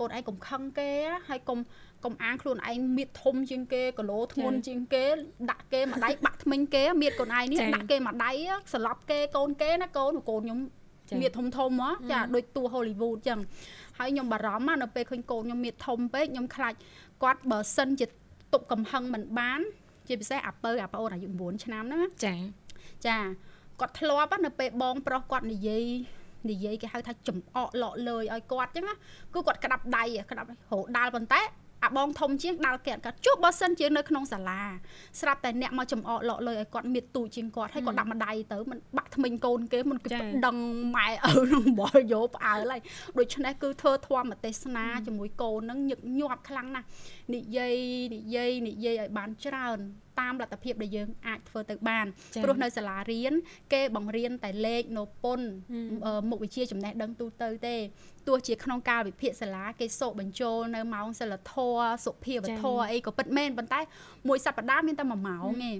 [0.00, 0.90] កូនឯងកុំខឹងគេ
[1.28, 1.58] ហើយកុំ
[2.04, 5.04] កុំអាងខ្លួនឯងមៀតធំជាងគេគីឡូធ្ងន់ជាងគេ
[5.50, 8.32] ដាក់គេមួយដៃបាក់ថ្មិញគេមៀតកូនឯងនេះដាក់គេមួយដៃ
[8.74, 10.58] ស្លាប់គេកូនគេណាកូនកូនខ្ញុំ
[11.20, 13.40] មៀតធំធំហ៎ចាដូចតួ Hollywood ចឹង
[13.98, 16.74] ហើយខ្ញុំបារម្ភណានៅពេលឃើញកូនខ្ញុំមានធំពេកខ្ញុំខ្លាច
[17.22, 18.06] គាត់បើសិនជា
[18.52, 19.60] ទប់កំហឹងមិនបាន
[20.08, 22.36] ជាពិសេសអាពៅអាប្អូនអាយុ9ឆ្នាំហ្នឹងចា
[23.06, 23.18] ចា
[23.80, 25.84] គាត់ធ្លាប់នៅពេលបងប្រុសគាត់និយាយ
[26.50, 28.94] និយាយគេហៅថាចំអកលក់លើយឲ្យគាត់ចឹងណា
[29.34, 31.40] គឺគាត់ក្តាប់ដៃក្តាប់រោដាល់ប៉ុន្តែ
[31.84, 34.60] អាបងធំជាងដាល់កែគាត់ជួបបើសិនជានៅក្នុងសាលា
[35.20, 40.10] ស្រាប់តែអ្នកមកចំអកលក់លើឲ្យគាត់មានទូជាងគាត់ហើយគាត់ដាក់ម្ដាយទៅមិនបាក់ថ្មិញកូនគេមិនគេ
[40.46, 40.56] ដឹង
[40.96, 42.80] ម៉ែឪនឹងបលយោផ្អើលហើយ
[43.18, 46.86] ដូច្នេះគឺធ្វើធម៌ទេសនាជាមួយកូននឹងញឹកញាប់ខ្លាំងណាស់
[47.34, 47.76] និយាយ
[48.14, 49.78] និយាយនិយាយឲ្យបានច្រើន
[50.20, 52.06] តាមលទ្ធភាពដែលយើងអាចធ្វើទៅបាន
[52.42, 53.32] ព្រោះនៅសាលារៀន
[53.72, 55.40] គេបង្រៀនតែលេខនៅពុន
[56.30, 57.76] មុខវិជ្ជាចំណេះដឹងទូទៅទេ
[58.28, 63.80] ទោះជាក្នុងការវិភាគសាលាគេសោកបញ្ចូលនៅម៉ោងសិលធម៌សុភាវធម៌អីក៏ពិតមែនប៉ុន្តែ
[64.28, 65.72] មួយសប្តាហ៍មានតែ1ម៉ោងទេ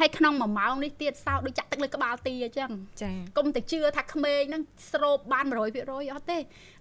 [0.00, 2.70] ហើយក្នុងមួយម៉ោងនេះទៀតសោដូចចាក់ទឹកលើក្បាលទីអញ្ចឹង
[3.02, 6.38] ចាកុំតែជឿថាក្មេងហ្នឹងស្រូបបាន100%អត់ទេ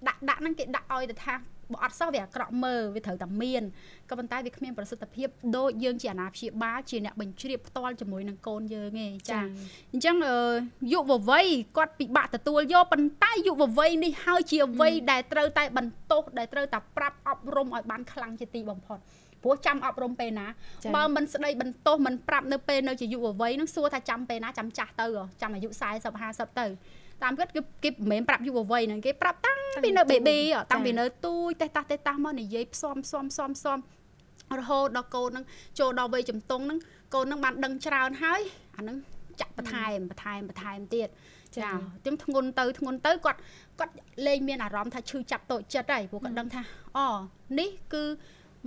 [0.07, 1.33] ដាក់ដាក់ហ្នឹងគេដាក់ឲ្យទៅថា
[1.71, 3.63] បើអត់សោះវាអាក្រក់មើលវាត្រូវតែមាន
[4.09, 9.39] ក៏ប៉ុន្តែវាគ្មានប្រសិទ្ធភាពដូចយើងជាអាណាព្យាបាលជាអ្នកបញ្ជ្រាបផ្ទាល់ជាមួយនឹងកូនយើងឯងចា
[9.93, 10.15] អញ្ចឹង
[10.93, 11.47] យុវវ័យ
[11.77, 18.99] គាត់ពិបាកទទួលយកប៉ុន្តែយុវវ័យនេះហើយជាវ័យដែលត្រូវតែបន្ទោសដែលត្រូវតែប្រាប់អប់រំឲ្យបានខ្លាំងជាទីបំផុត
[19.43, 20.47] ព្រោះចាំអប់រំពេលណា
[20.95, 25.07] បើមិនស្ដីបន្ទោសមិនប្រាប់នៅពេលនៅជាយុវវ័យនឹងសួរថាចាំពេលណាចាំចាស់ទៅ
[25.41, 25.69] ចាំអាយុ
[26.13, 26.67] 40 50ទៅ
[27.23, 30.37] តាមគាត់គឺគេមិនមែនប្រាប់យុវវ័យហ្នឹងគេប្រាប់តាំងពីនៅ baby
[30.71, 33.79] តាំងពីនៅទូចតេះតាស់តេះតាស់មកនិយាយផ្សំផ្សំផ្សំផ្សំ
[34.59, 35.45] រហូតដល់កូនហ្នឹង
[35.79, 36.79] ចូលដល់វ័យជំទង់ហ្នឹង
[37.13, 38.41] កូនហ្នឹងបានដឹងច្រើនហើយ
[38.75, 38.97] អាហ្នឹង
[39.41, 41.07] ចាក់បន្ថែមបន្ថែមបន្ថែមទៀត
[41.57, 41.69] ចា
[42.05, 43.39] ទាំងធ្ងន់ទៅធ្ងន់ទៅគាត់
[43.79, 43.93] គាត់
[44.27, 46.61] លែងមានអារម្មណ៍ថាឈឺចាប់តូចចិត្តហើយព្រោះគាត់ដឹងថា
[46.97, 47.05] អូ
[47.59, 48.03] នេះគឺ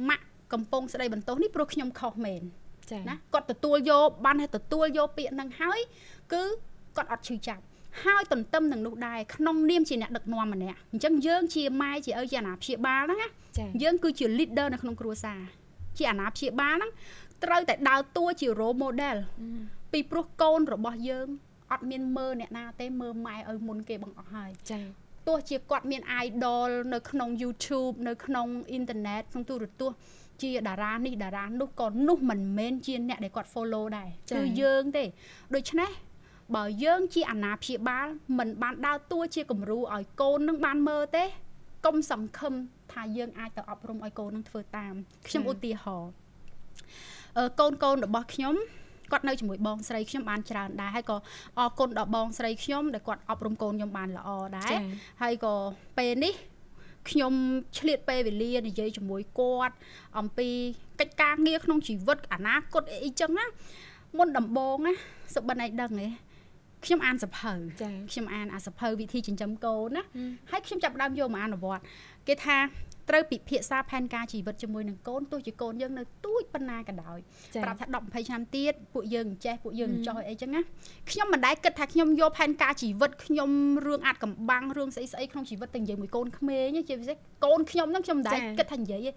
[0.08, 2.42] ម៉ាក់កំពុងស្ដីបន្ទោសនេះព្រោះខ្ញុំខុសមែន
[2.90, 5.80] ចាណាគាត់ទទួលយកបានតែទទួលយកពាក្យហ្នឹងហើយ
[6.32, 6.42] គឺ
[6.96, 7.62] គាត់អត់ឈឺចាប់
[8.04, 13.28] ហើយទន្ទឹមនឹងនោះដែរក្នុងនាមជាអ្នកដឹកនាំម្នាក់អញ្ចឹងយើងជាម៉ែជាឪជាអាណាព្យាបាលហ្នឹងណា
[13.82, 15.40] យើងគឺជា leader នៅក្នុងគ្រួសារ
[15.98, 16.92] ជាអាណាព្យាបាលហ្នឹង
[17.44, 19.16] ត្រូវតែដើរតួជា role model
[19.92, 21.26] ពីព្រោះកូនរបស់យើង
[21.72, 24.84] អត់មានមើលអ្នកណាទេមើលម៉ែឪមុនគេបង្អស់ហើយចា៎
[25.28, 29.98] ទោះជាគាត់មាន idol នៅក្នុង YouTube នៅក្នុងអ៊ីនធឺណិតក្នុងទូរទស្សន៍
[30.42, 35.04] ជាតារានេះតារានោះក៏នោះមិនមែនជាអ្នកដែលគាត់ follow ដែរគឺយើងទេ
[35.54, 35.90] ដូច្នេះ
[36.54, 38.06] បើយើងជាអាណាព្យាបាល
[38.38, 41.24] មិនបានដើរតួជាគំរូឲ្យកូននឹងបានមើលទេ
[41.86, 42.54] កុំសង្ឃឹម
[42.92, 44.94] ថាយើងអាចទៅអប់រំឲ្យកូននឹងធ្វើតាម
[45.26, 46.12] ខ្ញុំឧទាហរណ៍
[47.38, 48.54] អឺកូនកូនរបស់ខ្ញុំ
[49.12, 51.16] គាត់នៅជាមួយបងស្រីខ្ញុំបានច្រើនដែរហើយក៏
[51.58, 54.28] អរគុណដល់បងស្រីខ្ញុំដែលគាត់អប់រំកូនខ្ញុំបានល្អ
[54.58, 54.74] ដែរ
[55.22, 55.54] ហើយក៏
[55.98, 56.34] ពេលនេះ
[57.10, 57.32] ខ្ញុំ
[57.78, 59.74] ឆ្លៀតពេលវេលានិយាយជាមួយគាត់
[60.18, 60.48] អំពី
[61.00, 63.46] កិច្ចការងារក្នុងជីវិតអនាគតអីចឹងណា
[64.18, 64.92] មុនដំបូងណា
[65.34, 66.08] សុបិនឯងដឹងទេ
[66.86, 67.52] ខ្ញុំអានសភៅ
[68.12, 70.02] ខ្ញុំអានអាសភៅវិធីចិញ្ចឹមកូនណា
[70.50, 71.82] ហើយខ្ញុំចាប់ផ្ដើមយកមកអនុវត្ត
[72.28, 72.56] គេថា
[73.10, 77.18] ត្រូវពិភាក្សាផែនការជីវិតជាមួយនឹងកូនទោះជាកូនយើងនៅទូចប៉ុណ្ណាក៏ដោយ
[77.64, 80.60] ប្រាប់ថា10 20ឆ្នាំទៀតពួកយើងចេះពួកយើងចោះអីចឹងណា
[81.10, 83.50] ខ្ញុំមិនដែលគិតថាខ្ញុំយកផែនការជីវិតខ្ញុំ
[83.86, 89.12] រឿងអាចកំបាំងរឿងស្អីស្អីក្នុងជីវិតទៅនិយាយមួយកូនក្មេងជាពិសេសកូនខ្ញុំហ្នឹងខ្ញុំមិនដែលគិតថានិយាយទេ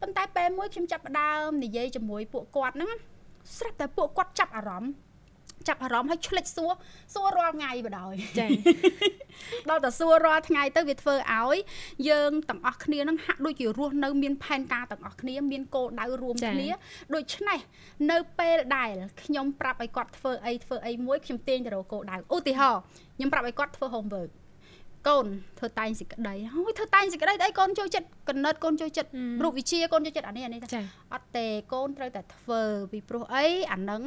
[0.00, 2.90] ប៉ុន្តែពេលមួយខ្ញុំចាប់ផ្ដើមនិយាយជាមួយពួកគាត់ហ្នឹង
[3.58, 4.92] ស្រាប់តែពួកគាត់ចាប់អារម្មណ៍
[5.68, 6.72] ចាប់អារម្មណ៍ឲ្យឆ្លិចសួរ
[7.14, 8.46] សួររាល់ថ្ងៃបដ ாய் ចា
[9.68, 11.56] ដល់តែសួររាល់ថ្ងៃទៅវាធ្វើឲ្យ
[12.08, 16.68] យើងទាំងអស់គ្នានឹងហាក់ដូចជារស់នៅមានផែនការទាំងអស់គ្នាមានគោលដៅរួមគ្នា
[17.14, 17.58] ដូច្នេះ
[18.10, 22.80] នៅពេលដែលខ្ញុំប្រាប់ឲ្យគាត់ធ្វើអីធ្វើអីមួយខ្ញុំទាញទៅរកគោលដៅឧទាហរណ៍
[23.16, 24.30] ខ្ញុំប្រាប់ឲ្យគាត់ធ្វើ homework
[25.08, 25.26] កូន
[25.58, 29.10] ធ្វើតែងសេចក្តីហើយធ្វើតែងសេចក្តីអីកូនចូលចិត្តកណិតកូនចូលចិត្ត
[29.44, 30.60] រូបវិជាកូនចូលចិត្តអានេះអានេះ
[31.14, 32.62] អត់ទេកូនត្រូវតែធ្វើ
[32.92, 34.02] ពីព្រោះអីអានឹង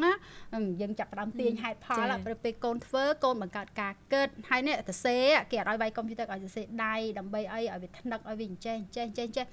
[0.81, 2.11] យើងចាប់ផ្ដើមទាញហេតុផល
[2.43, 9.45] ពេលកូនធ្វើកូនបង្កើតការគិតហើយនេះសរសេរគេអត់ឲ្យវាយកុំព្យូទ័រឲ្យសរសេរដៃដើម្បីអីឲ្យវាថ្នឹកឲ្យវាចេះចេះចេះចេះ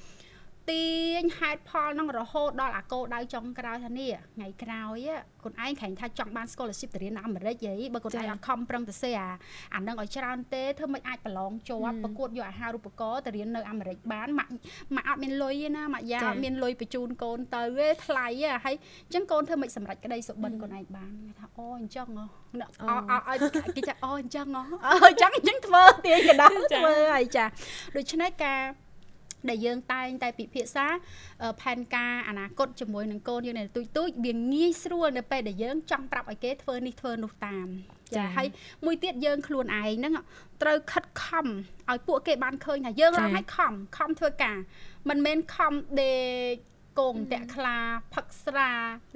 [0.70, 0.86] ទា
[1.20, 4.98] ញហេតុផលហ្នឹងរហូតដល់អាគោដៅចុងក្រោយថានេះថ្ងៃក្រោយ
[5.40, 9.28] ខ្លួនឯងក្រែងថាចង់បាន scholarship ទៅរៀននៅអាមេរិកយីបើខ្លួនឯងអត់ខំប្រឹងទៅសេអា
[9.74, 14.50] អាហ្នឹងឲ្យច្រើនទេធ្វើមិនអាចប្រឡងជាប់ប្រកួតយកអាហារូបករណ៍ទៅរៀននៅអាមេរិកបានម៉ាក់
[14.96, 18.74] ម៉ាក់អត់មានលុយទេណាម៉ាក់យ៉ាអត់មានលុយបញ្ជូនកូនទៅទេថ្លៃហ៎ហើយ
[19.06, 22.26] អញ្ចឹងកូនធ្វើមិនសម្រេចក្តីសុបិនខ្លួនឯងបានគេថាអូអញ្ចឹងហ៎
[22.82, 23.30] អអអ
[23.76, 24.62] គេចាអូអញ្ចឹងហ៎
[25.08, 27.44] អញ្ចឹងអញ្ចឹងធ្វើទាញកណ្ដាលធ្វើហើយចា
[27.96, 28.83] ដូច្នេះការ
[29.50, 30.86] ដែលយើងតែងតែពិភាក្សា
[31.60, 37.66] ផែនការអនាគតជាមួយនឹងកូនយើងនៅទូចទូចវាងាយស្រួលនៅពេលដែលយើងចង់ប្រាប់ឲ្យគេធ្វើនេះធ្វើនោះតាម
[38.16, 38.48] ចាហើយ
[38.84, 40.12] មួយទៀតយើងខ្លួនឯងហ្នឹង
[40.62, 41.46] ត្រូវខិតខំ
[41.90, 44.58] ឲ្យពួកគេបានឃើញថាយើងរកឲ្យខំខំធ្វើការ
[45.08, 46.14] មិនមែនខំដេ
[46.52, 47.78] ក គងតាក់ខ្លា
[48.14, 48.70] ផឹកស្រា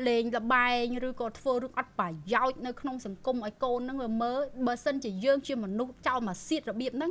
[0.08, 7.10] លេងលបែងឬក៏ធ្វើរឿងអត់ប្រយោជន៍នៅក្នុងសង្គមឲ្យកូននឹងវាមើលបើសិនជាយើងជាមនុស្សចោលមកសៀតរបៀបហ្នឹង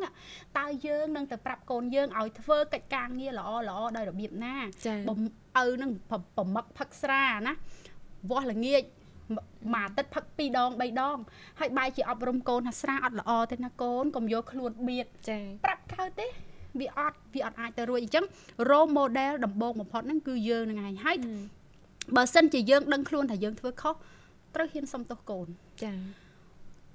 [0.57, 4.55] តើយើងនឹងទៅប្រាប់កូនយើងឲ្យធ្វើកិច្ចការងារល្អល្អដោយរបៀបណា
[5.09, 5.19] បំ
[5.63, 5.91] ឪនឹង
[6.37, 7.53] ប្រមឹកផឹកស្រាណា
[8.29, 8.83] វាស់ល្ងាច
[9.35, 11.17] មួយអាទិត្យផឹក2ដង3ដង
[11.59, 16.27] ហើយបាយជាអប់រំកូនថាស្រាអត់ល្អទេណាកូនកុំយកខ្លួនបៀតចាប្រាប់កើតទេ
[16.79, 18.25] វាអត់វាអត់អាចទៅរួចអញ្ចឹង
[18.69, 21.17] role model ដំបូងបំផុតហ្នឹងគឺយើងនឹងឯងហើយ
[22.15, 23.95] បើសិនជាយើងដឹងខ្លួនថាយើងធ្វើខុស
[24.55, 25.47] ត្រូវហ៊ានសុំទោសកូន
[25.83, 26.27] ចា៎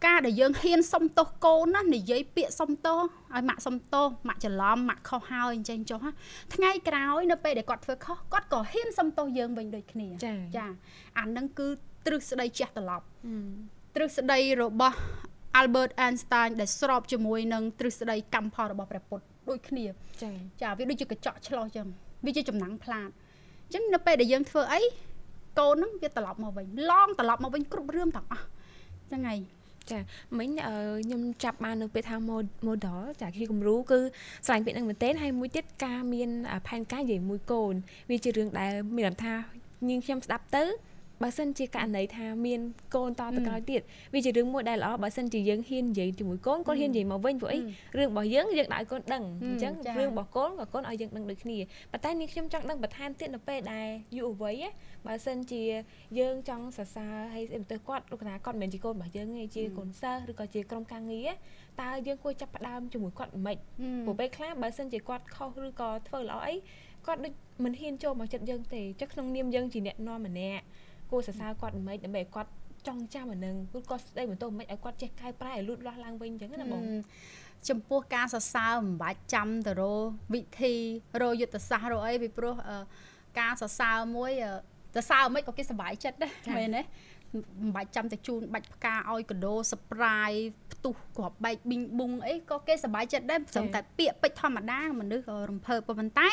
[0.07, 2.99] ការដែលយើងហ៊ានសុំទោសកូនណានិយាយពាក្យសុំទោស
[3.35, 5.99] ឲ្យម៉ាក់សុំទោសម៉ាក់ច្រឡំម៉ាក់ខុសហើយអញ្ចឹងចុះ
[6.55, 10.09] ថ្ងៃក្រោយនៅពេលដែលគាត់ធ្វើខុសគាត់ក៏ហ៊ានសុំទោសយើងវិញដូចគ្នា
[10.57, 10.67] ចា
[11.19, 11.69] អានឹងគឺ
[12.07, 13.05] ទ្រឹស្ដីជះត្រឡប់
[13.95, 14.97] ទ្រឹស្ដីរបស់
[15.61, 19.85] Albert Einstein ដែលស្របជាមួយនឹងទ្រឹស្ដីកម្មផលរបស់ព្រះពុទ្ធ ដូចគ្នា
[20.23, 20.31] ចា
[20.63, 21.87] ចាវាដូចជាកញ្ចក់ឆ្លោះចឹង
[22.27, 23.09] វាជាចំណាំងផ្លាត
[23.65, 24.81] អញ្ចឹងនៅពេលដែលយើងធ្វើអី
[25.59, 28.45] កូនហ្នឹងវាត្រឡប់មកវិញឡងត្រឡប់មកវិញគ្រប់រឿងទាំងអស់
[29.09, 29.41] ហ្នឹងហើយ
[29.91, 29.99] ចា
[30.39, 32.17] មិញខ្ញុំចាប់បាននៅពេលថា
[32.67, 33.99] model ចាជាគំរូគឺ
[34.47, 36.31] ស្រឡាញ់ពាក្យហ្នឹងមែនទែនហើយមួយទៀតការមាន
[36.69, 37.75] ផែនការនិយាយមួយកូន
[38.11, 39.35] វាជារឿងដែលមានថា
[39.89, 40.65] ញៀងខ្ញុំស្ដាប់ទៅ
[41.23, 42.61] បើសិនជាករណីថាមាន
[42.95, 43.81] កូនតទៅក្រោយទៀត
[44.15, 47.61] វាជារឿងមួយដែលល្អបើសិនជាយើងហ៊ាននិយាយជាមួយកូនកូនហ៊ាននិយាយមកវិញព្រោះអី
[47.99, 51.59] រឿងរបស់យើងយើងដាក់ឲ្យកូនដឹងអញ្ចឹងរឿងរបស់កូនក៏កូនឲ្យយើងដឹងដូចគ្នា
[51.93, 54.55] ប៉ុន្តែនេះខ្ញុំចង់ដឹងបន្ថែមទៀតនៅពេលដែលយុវវ័យ
[55.07, 55.63] បើសិនជា
[56.19, 61.31] យើងចង់សរសើរឲ្យស្អីទៅគាត់លោកណាគាត់មិនមែនជាកូនរបស់យើងទេជាកូនសិស្សឬក៏ជាក្រុមការងារ
[61.81, 63.59] តើយើងគួរចាប់ផ្ដើមជាមួយគាត់មិន
[64.05, 66.55] ព្រោះពេលខ្លះបើសិនជាគាត់ខុសឬក៏ធ្វើល្អអី
[67.07, 67.33] គាត់ដូច
[67.65, 70.65] មិនហ៊ានចូលមកចិត្តយើងទេចុះក្នុងនាមយើងជាអ្នកនាំម្នាក់
[71.13, 72.51] គួរសរសើរគាត់មិនដើម្បីឲ្យគាត់
[72.87, 76.83] ចង់ចាំអានឹងគឺគាត់ស្ដីបន្ទោសមិនឲ្យគាត់ចេះកែប្រែឲ្យលូតលាស់ឡើងវិញអញ្ចឹងណាបង
[77.69, 79.83] ចំពោះការសរសើរមិនបាច់ចាំទៅរ
[80.35, 80.75] វិធី
[81.23, 82.55] រយុទ្ធសាស្ត្ររអីពីព្រោះ
[83.41, 84.31] ការសរសើរមួយ
[84.95, 86.83] សរសើរមិនក៏គេសប្បាយចិត្តដែរមែនទេ
[87.61, 90.31] មិនបាច់ចាំតែជូនបាច់ផ្កាឲ្យកដោសប្រាយ
[90.73, 96.29] ផ្ទុះគ្រាប់បែកប៊ីងប៊ុងអីក៏គេសប្បាយចិត្តដែរព្រមតែពាក្យពេចធម្មតាមនុស្សក៏រំភើបប៉ុន្តែ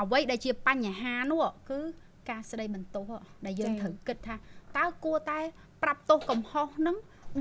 [0.00, 1.78] អ្វីដែលជាបញ្ហានោះគឺ
[2.30, 3.10] ការស្ដីបន្ទោស
[3.46, 4.34] ដែលយើងត្រូវគិតថា
[4.78, 5.38] តើគួរតែ
[5.82, 6.96] ប្រាប់ទោសកំហុសហ្នឹង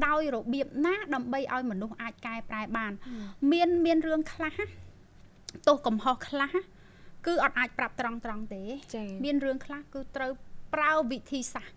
[0.07, 2.91] ដោយរបៀបណាដើម្បីឲ្យមនុស្សអាចកែប្រែបាន
[3.51, 4.55] មានមានរឿងខ្លះ
[5.67, 6.53] ទោសកំហុសខ្លះ
[7.25, 8.63] គឺអត់អាចប្រាប់ត្រង់ត្រង់ទេ
[9.23, 10.31] មានរឿងខ្លះគឺត្រូវ
[10.73, 11.75] ប្រើវិធីសាស្ត្រ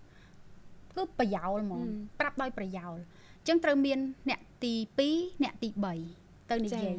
[0.97, 1.85] គឺប្រយោលហ្មង
[2.21, 4.75] ប្រាប់ដោយប្រយោលអញ្ចឹងត្រូវមានអ្នកទី
[5.09, 5.69] 2អ្នកទី
[6.11, 6.95] 3ទៅនិយាយ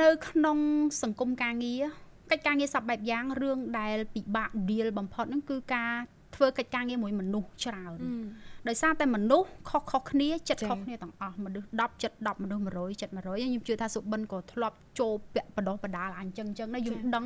[0.00, 0.58] នៅក្នុង
[1.02, 1.84] សង្គមការងារ
[2.30, 5.94] កិច្ចការងារសពបែបយ៉ាងរឿងដែលពិបាក deal បំផុតហ្នឹងគឺការ
[6.36, 7.98] ធ្វើកិច្ចការងារមួយមនុស្សច្រើន
[8.68, 17.24] ដោយសារតែមនុស្សខុសខុសគ្នាចិត្តខុសគ្នាទាំងអស់មនុស្ស10ចិត្ត10មនុស្ស100ចិត្ត100ខ្ញុំជឿថាសុបិនក៏ធ្លាប់ចូលពាក់បដោះបដាលអញ្ចឹងអញ្ចឹងដែរយើងដឹង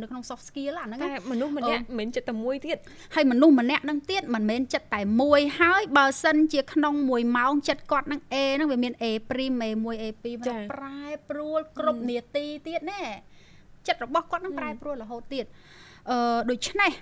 [0.00, 2.78] នៅក្នុង soft skill អាហ្នឹងតែមនុស្សម្នាក់មិនមែនចិត្តតែមួយទៀត
[3.14, 10.26] ហើយមនុស្សម្នាក់ហ្នឹងទៀតមិនមែនចិត្តតែមួយហើយបើសិនជាក្នុង1ម៉ោងចិត្តគាត់ហ្នឹង A ហ្នឹងវាមាន A prim A1 A2
[10.72, 13.02] ប្រែប្រួលគ្រប់នាទីទៀតណែ
[13.88, 15.44] ចិត្តរបស់គាត់នឹងប្រែប្រួលរហូតទៀត
[16.10, 16.92] អឺដូច្នេះ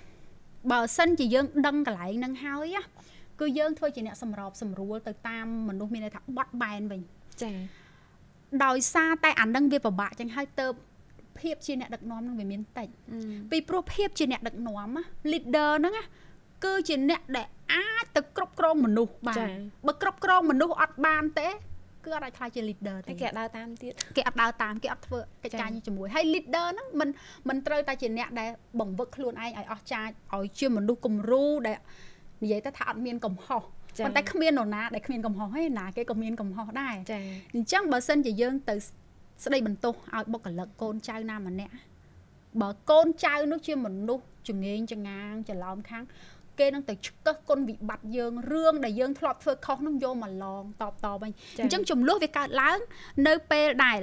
[0.71, 2.77] បើសិនជាយើងដឹងកន្លែងហ្នឹងហើយ
[3.39, 7.01] គឺយើងធ្វើជាអ្នកសម្របសម្រួលទៅតាមមនុស្សមានន័យថាបត់បែនវិញ
[7.41, 7.55] ចា៎
[8.65, 10.67] ដោយសារតែអានឹងវាពិបាកចឹងហើយទៅ
[11.39, 12.87] ភាពជាអ្នកដឹកនាំនឹងវាមានតិច
[13.51, 14.89] ពីព្រោះភាពជាអ្នកដឹកនាំ
[15.31, 15.93] leader ហ្នឹង
[16.65, 19.47] គឺជាអ្នកដែលអាចទៅគ្រប់គ្រងមនុស្សបាន
[19.87, 21.49] បើគ្រប់គ្រងមនុស្សអត់បានទេ
[22.05, 27.09] គឺអត់អាចខ្លាចជា leader ទេគេអត់ដើរតាមទៀតគេអត់ដើរតាមគេអត់ធ្វើកិច្ចការជាមួយហើយ leader ហ្នឹងមិន
[27.49, 28.49] មិនត្រូវតែជាអ្នកដែល
[28.79, 31.77] បង្វឹកខ្លួនឯងឲ្យអស់ចាចឲ្យជាមនុស្សគំរូដែល
[32.43, 33.61] និយាយទៅថាអត់មានកំហុស
[34.05, 36.95] ប៉ុន្តែគ្មាននរណាដែលគ្មានកំហុសទេណាគេក៏មានកំហុសដែរ
[37.55, 38.75] អញ្ចឹងបើសិនជាយើងទៅ
[39.43, 41.73] ស្ដីបន្ទោសឲ្យបុគ្គលិកកូនចៅណាម្នាក់
[42.61, 46.03] បើកូនចៅនោះជាមនុស្សចងេងចងាងច្រឡោមខាង
[46.59, 51.31] គេនឹងទៅឆ្កឹះគុណវិបត្តិយើងរឿងដែលយើងធ្លាប់ធ្វើខុសនឹងយកមកឡងតបតបវិញ
[51.63, 52.77] អញ្ចឹងចំនួនវាកើតឡើង
[53.27, 53.99] នៅពេលដែល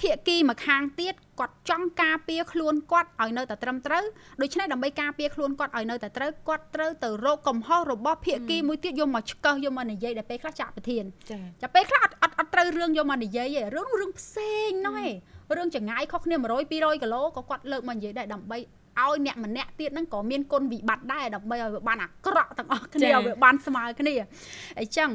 [0.00, 4.04] ភាគីម្ខាងទៀតគាត់ចង់ការពារខ្លួនគាត់ឲ្យនៅតែត្រឹមត្រូវ
[4.42, 15.14] ដូច្នេះដើម្បីការពារខ្លួនគាត់ឲ្យនៅតែត្រូវគាត់ត្រូវទៅរកកំហុសរបស់ភាគីមួយទៀតយកមកឆ្កឹះយកមកនិយាយដែលពេលខ្លះចាក់ប្រធានចាចាពេលខ្លះអត់អត់អត់ត្រូវរឿងយកមកនិយាយទេរឿងរឿងផ្សេងណោះឯង
[15.56, 18.58] រឿងចងាយខុសគ្នា100 200គីឡូក៏គាត់លើកមកនិយាយដែរដើម្បី
[19.02, 24.14] ឲ្យអ្នកម្នាក់ទៀតហ្នឹងក៏មានគុណវិបត្តិដែរដើម្បីឲ្យវាបានអាក្រក់ទាំងអស់គ្នាឲ្យវាបានស្មើគ្នា
[24.78, 25.10] អញ្ចឹង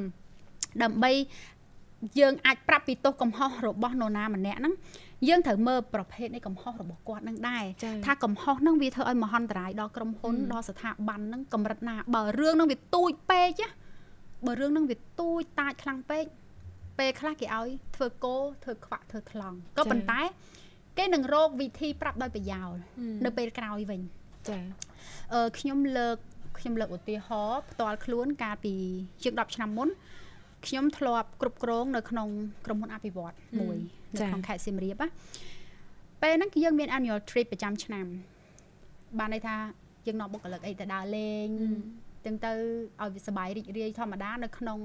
[0.83, 1.11] ដើម្បី
[2.19, 4.73] យើងអាចប្រាប់ពីទោសកំហុសរបស់នរណាម្នាក់ហ្នឹង
[5.27, 13.69] យើងត្រូវមើលប្រភេទនៃកំហុសរបស់គាត់ហ្នឹងដែរចា៎ថាកំហុសហ្នឹងវាធ្វើឲ្យមហន្តរាយដល់ក្រុមហ៊ុនដល់ស្ថាប័នហ្នឹងកម្រិតណាបើរឿងហ្នឹងវាទូចពេកណា
[14.45, 16.25] បើរឿងហ្នឹងវាទូចតាចខ្លាំងពេក
[16.99, 20.21] ពេលខ្លះគេឲ្យធ្វើគោធ្វើខ្វាក់ធ្វើថ្លង់ក៏ប៉ុន្តែ
[20.99, 22.71] គេនឹងរកវិធីប្រាប់ដោយប្រយោល
[23.25, 24.01] នៅពេលក្រោយវិញ
[24.49, 24.59] ចា
[25.33, 26.17] អឺខ្ញុំលើក
[26.59, 28.75] ខ្ញុំលើកឧទាហរណ៍ផ្ទាល់ខ្លួនកាលពី
[29.23, 29.89] ជាង10ឆ្នាំមុន
[30.67, 32.27] ខ្ញុំធ្លាប់គ្រប់គ្រងនៅក្នុង
[32.65, 33.77] ក្រុមហ៊ុនអភិវឌ្ឍន៍មួយ
[34.15, 35.09] នៅក្នុងខេត្តសៀមរាបណា
[36.21, 38.05] ពេលហ្នឹងគឺយើងមាន annual trip ប្រចាំឆ្នាំ
[39.19, 39.55] បានន័យថា
[40.07, 41.47] យើងនាំបុគ្គលិកអីទៅដើរលេង
[42.25, 42.51] ទាំងទៅ
[43.01, 44.79] ឲ្យវាសប្បាយរីករាយធម្មតានៅក្នុង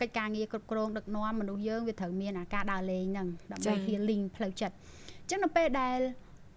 [0.00, 5.98] កិច្ចការងារគ្រប់គ្រងដឹកនាំមនុស្សយើងវាត្រូវមានអាការដើរលេងហ្នឹងដើម្បី healing ផ្លូវចិត្តអញ្ចឹងនៅពេលដែល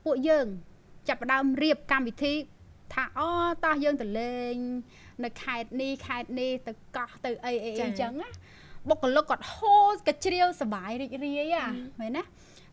[0.06, 0.46] ពួកយើង
[1.08, 2.34] ចាប់ផ្ដើមរៀបកម្មវិធី
[2.94, 3.30] ថាអូ
[3.64, 4.56] តោះយើងទៅលេង
[5.24, 8.30] នៅខេត្តនេះខេត្តនេះទៅកោះទៅអីអីអញ្ចឹងណា
[8.90, 11.66] បុគ្គលិកគាត់ហូរកាជ្រាវសបាយរីករាយហ่ะ
[12.00, 12.24] មែនណា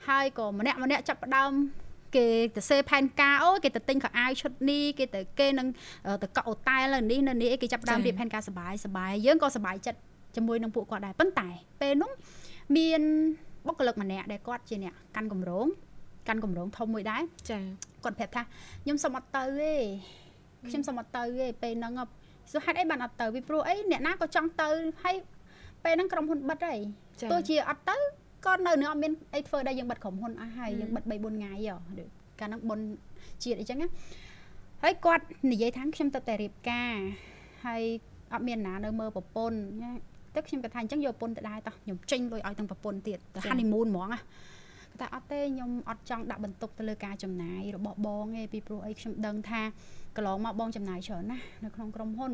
[0.08, 1.52] ហើយក៏ម្នាក់ម្នាក់ចាប់ផ្ដើម
[2.16, 2.26] គេ
[2.56, 5.68] ទៅសេផែនការអូគេទៅទិញខោអាវឈុតនេះគេទៅគេនឹង
[6.22, 9.98] ទៅកក់អូតែលនៅនេះនៅនេះអីគេចាប់ផ្ដើមរៀបផែនការសបាយសបាយយើងក៏សបាយចិត្ត
[10.36, 11.48] ជាមួយនឹងពួកគាត់ដែរប៉ុន្តែ
[11.80, 12.10] ពេលនោះ
[12.76, 13.02] មាន
[13.66, 15.66] បុគ្គលិកម្នាក់ដែលគាត់ជាអ្នកកាន់កម្រង
[16.28, 17.58] កាន់កម្រងធំមួយដែរចា
[18.04, 18.42] គាត់ប្រាប់ថា
[18.82, 19.74] ខ្ញុំសុំអត់ទៅទេ
[20.68, 21.92] ខ្ញុំសុំអត់ទៅទេពេលហ្នឹង
[22.50, 24.68] សួរហេតុអីបានអត់ទៅពីព្រោះអីអ្នកណាក៏ចង់ទៅ
[25.02, 25.16] ហើយ
[25.84, 26.78] ពេលហ្នឹងក្រុមហ៊ុនបិទហើយ
[27.20, 27.96] ចាទោះជាអត់ទៅ
[28.46, 32.08] ក៏នៅនឹងអត់មានអីធ្វើដែរយើងបិទក្រុមហ៊ុនអស់ហើយយើងបិទ3 4ថ្ងៃហ៎ដូច
[32.40, 32.80] កាលហ្នឹងបុន
[33.44, 33.88] ជាតិអីចឹងណា
[34.82, 36.94] ហើយគាត់និយាយថាខ្ញុំទៅតែរៀបការ
[37.66, 37.82] ហើយ
[38.32, 39.90] អត់មានណានៅមើលប្រពន្ធណា
[40.34, 44.18] ទៅខ្ញុំគាត់ថាអញ្ចឹងយកប្រពន្ធទៅដែរតោះខ្ញុំចេញលុយឲ្យទាំងប្រពន្ធទៀតទៅ honeymoon ហ្មងណា
[45.00, 49.62] តែអត់ទេខ្ញុំអត់ចង់ដាក់បន្ទុកទៅលើការចំណាយរបស់បងទេពីព្រោះអីខ្ញុំដឹងថា
[50.16, 52.32] កន្លងមកបងចំណាយច្រើនណាស់នៅក្នុងក្រុមហ៊ុន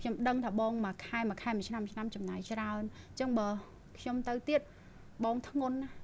[0.00, 3.48] ខ្ញុំដឹងថាបងមួយខែមួយខែមួយឆ្នាំមួយឆ្នាំចំណាយច្រើនអញ្ចឹងបើ
[4.00, 4.60] ខ្ញុំទៅទៀត
[5.24, 5.94] បងធ្ងន់ណាស់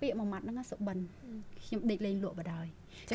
[0.00, 0.98] ពាក្យមួយម៉ាត់ហ្នឹងណាសុបិន
[1.64, 2.68] ខ្ញុំដេកលេងលក់បដ ாய்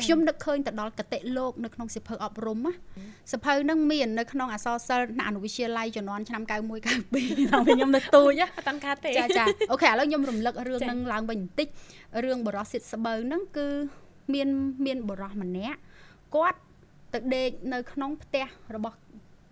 [0.04, 2.72] ខ្ញុំនឹកឃើញទៅដល់កតិលោកនៅក្នុងសិភៅអប់រំណា
[3.32, 6.52] សិភៅហ្នឹងមាននៅក្នុងអក្សរសិល្ប៍អនុវិទ្យាល័យជំនាន់ឆ្នាំ91 92
[6.88, 11.68] ដល់ពេលខ្ញុំនៅទូចណាអត់តាន់ខាតទេចាចាអូខេឥឡូវខ្ញុំរំលឹករឿងចាហ្នឹងឡើងវិញបន្តិច
[12.24, 13.66] រឿងបរោះសិទ្ធស្បូវហ្នឹងគឺ
[14.34, 14.48] មាន
[14.86, 15.78] មានបរោះម្នាក់
[16.34, 16.58] គាត់
[17.14, 18.96] ទៅដេកនៅក្នុងផ្ទះរបស់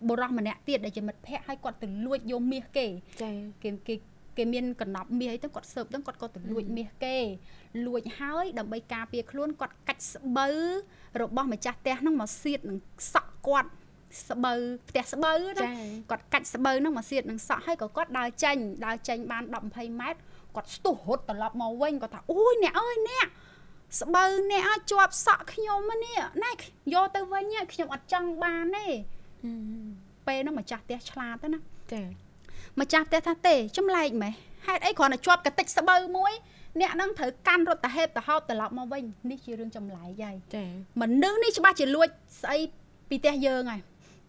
[0.09, 2.87] បរោះម្នាក់ទៀតដែលជាមិត្តភ័ក្តិហើយគាត់ទៅលួចយកមាសគេ
[3.23, 3.31] ចា
[3.63, 3.95] គេគេ
[4.37, 7.17] គេមានកណ្ដប់មាសអីទៅគាត់សើបទៅគាត់ក៏ទៅលួចមាសគេ
[7.87, 10.59] លួចហើយដើម្បីការពារខ្លួនគាត់កាច់ស្បូវ
[11.23, 12.79] របស់ម្ចាស់ផ្ទះហ្នឹងមកសៀតនឹង
[13.15, 13.71] សក់គាត់
[14.29, 15.71] ស្បូវផ្ទះស្បូវណាចា
[16.11, 18.57] គាត់កាច់ស្បូវហ្នឹងមកសៀតនឹងសក់ហើយក៏គាត់ដើរចេញ
[18.87, 20.21] ដើរចេញបាន10 20ម៉ែត្រ
[20.57, 23.27] គាត់ស្ទុះរត់ត្រឡប់មកវិញគាត់ថាអូយអ្នកអើយអ្នក
[24.01, 26.51] ស្បូវអ្នកអើយជាប់សក់ខ្ញុំហ្នឹងនេះណែ
[26.95, 28.87] យកទៅវិញហ៎ខ្ញុំអត់ចង់បានទេ
[30.27, 31.61] ពេលហ្នឹងម្ចាស់ផ្ទះឆ្លាតទៅណា
[31.93, 32.03] ចា
[32.81, 34.35] ម្ចាស់ផ្ទះថាទេចម្លែកម៉េះ
[34.69, 36.33] ហេតុអីគ្រាន់តែជាប់កតិចស្បូវមួយ
[36.81, 40.65] អ្នកហ្នឹងត្រូវកាន់រត់តាហេបតាហោបត្រឡប់មកវិញនេះជារឿងចម្លែកហើយចា
[41.01, 42.09] មនុស្សនេះច្បាស់ជាលួច
[42.43, 42.59] ស្អី
[43.09, 43.81] ពីផ្ទះយើងហើយ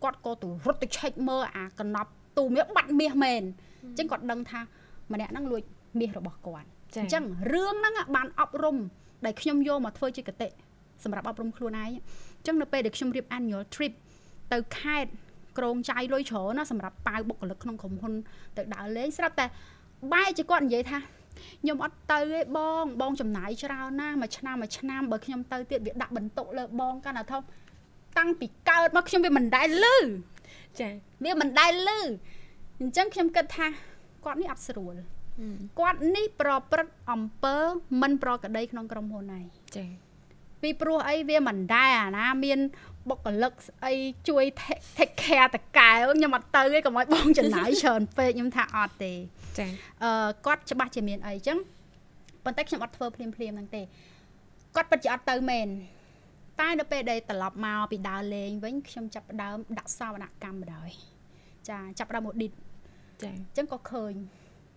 [0.03, 3.41] គាត់ក៏ទៅរត់ទៅឆែកមើលអាកណ្ដប់ទូមាសបាត់មាសមែន
[3.85, 4.59] អញ្ចឹងគាត់ដឹងថា
[5.13, 5.61] ម្នាក់ហ្នឹងលួច
[5.99, 8.77] មាសរបស់គាត់ចាអញ្ចឹងរឿងហ្នឹងបានអប់រំ
[9.25, 10.47] ដែលខ្ញុំយកមកធ្វើជាកតិ
[11.03, 13.93] សម្រាប់អប់រំខ្លួនឯងអញ្ចឹងនៅពេលដែលខ្ញុំរៀប annual trip
[14.53, 15.11] ទៅខេត្ត
[15.57, 18.13] ក្រងចាយលុយច្រើនណាសម្រាប់ប៉ាវបុគ្គលិកក្នុងក្រុមហ៊ុន
[18.57, 19.45] ទៅដើរលេងស្រាប់តែ
[20.13, 20.99] បែរជាគាត់និយាយថា
[21.61, 27.41] ខ្ញុំអត់ទៅទេបងបងចំណាយច្រើនណាស់មួយឆ្នាំមួយឆ្នាំបើខ្ញុំទៅទៀតវាដាក់បន្ទុកលើបងកាន់តែធំ
[28.17, 29.97] តាំងពីកើតមកខ្ញុំវាមិនដែលលឺ
[30.79, 30.89] ចា
[31.25, 31.99] វាមិនដែលលឺ
[32.79, 33.67] អញ្ចឹងខ្ញុំគិតថា
[34.25, 34.95] គាត់នេះអត់ស្រួល
[35.79, 37.57] គាត់នេះប្រព្រឹត្តអំពើ
[38.01, 39.45] មិនប្រក្រតីក្នុងក្រុមហ៊ុនហើយ
[39.77, 39.85] ចា
[40.61, 42.59] ពីព្រោះអីវាមិនដែរអាណាមាន
[43.09, 43.93] បុគ្គលិកស្អី
[44.29, 49.13] ជួយ take take care តកែវខ្ញុំអត់ទៅទេកុំឲ្យបងចំណាយច្រើនពេកខ្ញុំថាអត់ទេ
[49.59, 49.67] ចា
[50.03, 51.57] អឺគាត់ច្បាស់ជាមានអីចឹង
[52.43, 53.81] ប៉ុន្តែខ្ញុំអត់ធ្វើភ្លាមភ្លាមហ្នឹងទេ
[54.75, 55.67] គាត់ពិតជាអត់ទៅមែន
[56.59, 60.89] តែនៅពេលដែលត្រឡប់មកពីដើរលេងវិញខ្ញុំចាប់ផ្ដើមដាក់សវនកម្មបណ្ដោយ
[61.69, 62.53] ចាចាប់ផ្ដើម audit
[63.21, 64.13] ចាអញ្ចឹងក៏ឃើញ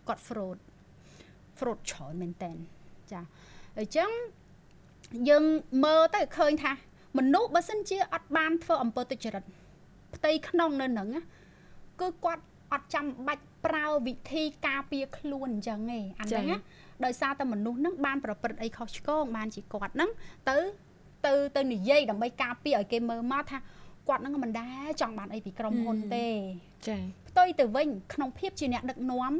[0.08, 0.58] គាត់ fraud
[1.58, 2.52] fraud ច្រើនមែនតើ
[3.12, 3.20] ចា
[3.78, 4.10] អញ្ចឹង
[5.28, 5.44] យើង
[5.84, 6.72] មើលទៅឃើញថា
[7.18, 9.44] មនុស្សបើសិនជាអត់បានធ្វើអំពើទុច្ចរិត
[10.14, 11.22] ផ្ទៃក្នុងនៅនឹងណា
[12.00, 12.42] គឺគាត់
[12.72, 16.58] អត់ចាំបាច់ប្រើវិធីការពារខ្លួនអញ្ចឹងឯងអាហ្នឹងណា
[17.04, 20.10] ដោយសារតែមនុស្សហ្នឹងបានប្រព្រឹត្តអីខុសឆ្គងបានជាគាត់ហ្នឹង
[20.50, 20.56] ទៅ
[21.26, 23.58] ទៅទៅនិយាយដើម្បីការពារឲ្យគេមើលមកថា
[24.08, 26.28] គាត់ហ្នឹងមិនដែរចង់បានអីពីក្រុមហ៊ុនទេ
[26.88, 29.32] ចា៎ផ្ទុយទៅវិញក្នុងភាពជាអ្នកដឹកនាំ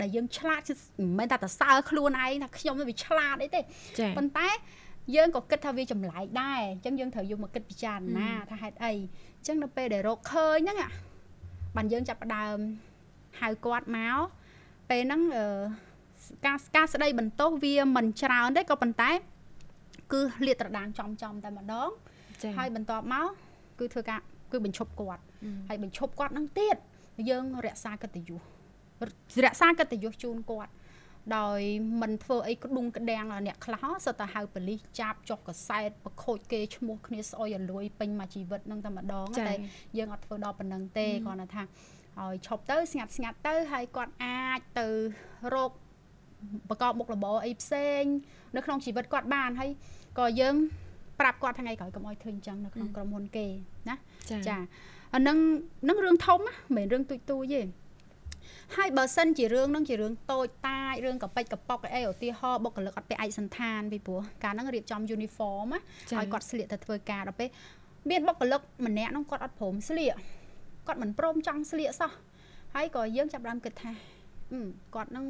[0.00, 3.60] ដែលយើងឆ្លាតមិនមែនតែតសើខ្លួនឯងថាខ្ញុំវាឆ្លាតអីទេ
[4.16, 4.48] ប៉ុន្តែ
[5.14, 8.92] យើងក៏គិតថាវាចម្លែកដែរអញ្ចឹងយើងត្រូវយកមកគិតពិចារណាថាហេតុអី
[9.38, 10.78] អញ្ចឹងនៅពេលដែលរកឃើញហ្នឹង
[11.76, 12.56] បានយើងចាប់ផ្ដើម
[13.40, 14.18] ហៅគាត់មក
[14.90, 15.46] ពេលហ្នឹងអឺ
[16.46, 19.10] ការការស្ដីបន្ទោសវាមិនច្រើនទេក៏ប៉ុន្តែ
[20.12, 21.90] គឺលាតត្រដាងចំចំតែម្ដង
[22.56, 23.26] ហើយបន្ទាប់មក
[23.78, 24.20] គឺធ្វើការ
[24.52, 25.22] គឺបញ្ឈប់គាត់
[25.68, 26.76] ហើយបញ្ឈប់គាត់នឹងទៀត
[27.30, 28.30] យើងរក្សាកិត្តិយ
[29.34, 30.72] សរក្សាកិត្តិយសជូនគាត់
[31.36, 31.60] ដោយ
[32.02, 39.54] មិនធ្វើអីក្ដុងក្ដាំងអ្នកខ្លះសតទៅហៅប៉ូលីសចាប់ចុះកសែតប្រខូចគេឈ្មោះគ្នាស្អុយឲ្យលួយពេញមួយជីវិតនឹងតែម្ដងតែ
[39.98, 41.62] យើងអត់ធ្វើដល់ប៉ុណ្្នឹងទេគ្រាន់តែថា
[42.20, 44.88] ឲ្យឈប់ទៅស្ងាត់ស្ងាត់ទៅហើយគាត់អាចទៅ
[45.54, 45.72] រក
[46.70, 48.02] បកបមុខរបរអីផ្សេង
[48.56, 49.70] នៅក្នុងជីវិតគាត់បានហើយ
[50.18, 50.54] ក៏យើង
[51.20, 53.46] ប្រាប់គាត់ថ្ងៃក្រោយកុំឲ្យឃើញចឹងនៅក្នុងក្រុមហ៊ុនគេ
[53.88, 53.96] ណា
[54.48, 54.58] ចា
[55.14, 55.38] អានឹង
[55.88, 57.60] នឹងរឿងធំណាមិនមែនរឿងទូចទូចទេ
[58.76, 65.80] ហើយបើសិនជារឿងនឹងជារឿងតូចតាចរឿងកប៉ិចកប៉ុកអីឧទាហរណ៍បុគ្គលិកអត់ពាក់ឯកសន្តានពីព្រោះកាលហ្នឹងរៀបចំ uniform ណា
[66.18, 67.48] ឲ្យគាត់ស្លៀកទៅធ្វើការដល់ពេល
[68.10, 70.14] មានបុគ្គលិកម្នាក់ហ្នឹងគាត់អត់ព្រមស្លៀក
[70.86, 72.10] គាត់មិនព្រមចង់ស្លៀកសោះ
[72.74, 73.90] ហើយក៏យើងចាប់ដើមគិតថា
[74.94, 75.24] គាត់នឹង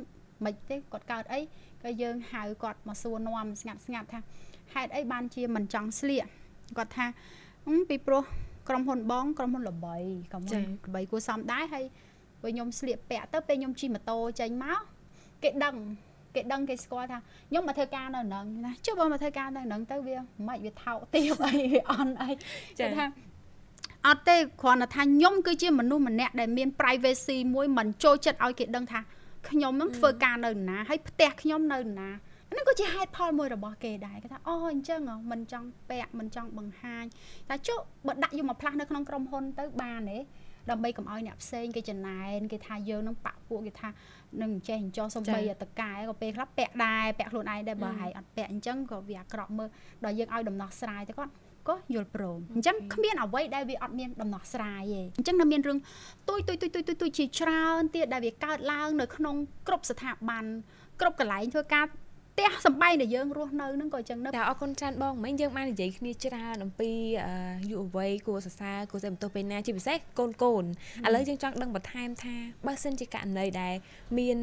[0.44, 1.40] មិនទេគាត់កើតអី
[1.82, 4.20] ក៏យើងហៅគាត់មកសួរនាំស្ងាត់ស្ងាត់ថា
[4.74, 6.24] ហេតុអីបានជាមិនចង់ស្លៀក
[6.78, 7.06] គាត់ថា
[7.90, 8.22] ពីព្រោះ
[8.68, 9.96] ក្រុមហ៊ុនបងក្រុមហ៊ុនល្បី
[10.32, 11.84] ក្រុមហ៊ុនល្បីគួរសមដែរហើយ
[12.42, 14.80] ពេលខ្ញុំស្លៀកពាក់ទៅពេលខ្ញុំជិះម៉ូតូចេញមក
[15.42, 15.76] គេដឹង
[16.34, 17.18] គេដឹងគេស្គាល់ថា
[17.48, 20.16] ខ្ញុំមកធ្វើការនៅហ្នឹងណាចុះបើមកធ្វើការនៅហ្នឹងទៅវា
[20.48, 22.30] មិនវាថោកទាបអីវាអន់អី
[22.78, 23.04] គេថា
[24.06, 29.00] អត់ទេគ្រាន់តែថាខ្ញុំគឺជាមនុស្សម្នាក់ដែលមាន privacy មួយមិនចូលចិត្តឲ្យគេដឹងថា
[29.48, 32.08] ខ្ញុំនឹងធ្វើការនៅណាហើយផ្ទះខ្ញុំនៅណា
[32.50, 37.04] ហ្នឹងក៏ជាហេតុផលមួយរបស់គេដែរគេថាអូអញ្ចឹងមិនចង់ពាក់មិនចង់បង្ហាញ
[37.48, 40.18] តែចុះបើដាក់យកមកផ្លាស់នៅក្នុងក្រុមហ៊ុនទៅបានទេ
[40.70, 43.88] ដើម្បីកុំឲ្យអ្នកផ្សេងគេចំណែនគេថាយើងនឹងបាក់ពួកគេថា
[44.42, 49.68] នឹងចេះអញ្ចោះសំបីតកែក៏ពេលខ្លះពាក់ដែរពាក់ខ្លួនឯងដែរបើហើយអត់ពាក់អញ្ចឹងក៏វាអាក្រក់មើល
[50.04, 51.32] ដល់យើងឲ្យដំណោះស្រាយទៅគាត់
[51.68, 55.78] ក៏យល់ព្រមអញ្ចឹងគ្មានអ្វីដែលវាអត់មានដំណោះស្រាយទេអញ្ចឹងនៅមានរឿង
[56.28, 59.36] ទុយទុយទុយទុយទុយជាច្រើនទៀតដែលវាកើតឡើងនៅក្នុង
[59.66, 60.44] គ្រប់ស្ថាប័ន
[61.00, 61.84] គ្រប់កន្លែងធ្វើការ
[62.40, 66.90] ទះសំបែងដែលយើងរស់នៅហ្នឹងក៏អញ្ចឹងដែរអរគុណច្រើនបងមិញយើងបាននិយាយគ្នាច្រើនអំពី
[67.70, 70.64] យុវវ័យគួរសរសើរគួរតែបន្ទោសពេលណាជាពិសេសកូនកូន
[71.06, 72.34] ឥឡូវយើងចង់ដឹងបន្ថែមថា
[72.66, 73.74] បើសិនជាករណីដែល
[74.18, 74.38] មាន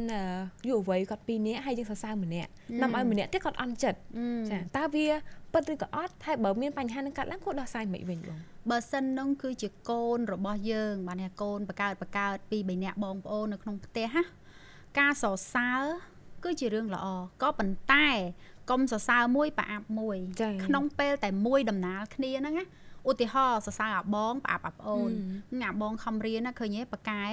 [0.69, 2.49] យុវវ័យគាត់ពីរនាក់ហើយយើងសរសើរម្នាក់
[2.81, 3.99] នាំឲ្យម្នាក់ទៀតគាត់អន់ចិត្ត
[4.51, 5.07] ចាតើវា
[5.53, 8.39] ពិតឬក៏អត់ហើយបើមានបញ្ហានឹងកាត់ឡើងគួរដោះស្រាយមិនវិញបង
[8.69, 14.23] បើសិននោះគឺជាកូនរបស់យើងបានថាកូនបកើតបកើតពី3នាក់បងប្អូននៅក្នុងផ្ទះណា
[14.99, 15.83] ការសរសើរ
[16.47, 17.05] គឺជារឿងល្អ
[17.41, 18.07] ក៏ប៉ុន្តែ
[18.69, 20.17] កុំសរសើរមួយប្រអាប់មួយ
[20.65, 22.65] ក្នុងពេលតែមួយដំណើរគ្នាហ្នឹងណា
[23.09, 25.09] ឧទាហរណ៍សរសើរអាបងប្រអាប់អាប្អូន
[25.63, 27.23] អាបងខំរៀនណាឃើញទេប៉កែ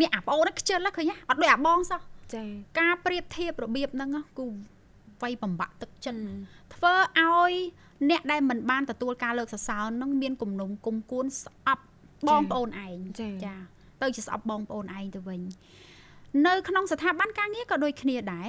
[0.00, 2.00] នេះអាប្អូនខ្ជិលឃើញទេអត់ដូចអាបងសោះ
[2.34, 2.44] ចា
[2.80, 4.46] ការប្រៀបធៀបរបៀបហ្នឹងគឺ
[5.22, 6.20] វាយបំបាក់ទឹកចិត្ត
[6.74, 7.52] ធ្វើឲ្យ
[8.10, 11.84] អ្នកដែលមិនបានទទួលការលើកសរសើរនឹងមានគំនុំគុំគួនស្អប់
[12.28, 13.56] បងប្អូនឯងចា
[14.02, 15.40] ទៅជាស្អប់បងប្អូនឯងទៅវិញ
[16.46, 18.48] នៅក្នុងស្ថាប័នការងារក៏ដូចគ្នាដែរ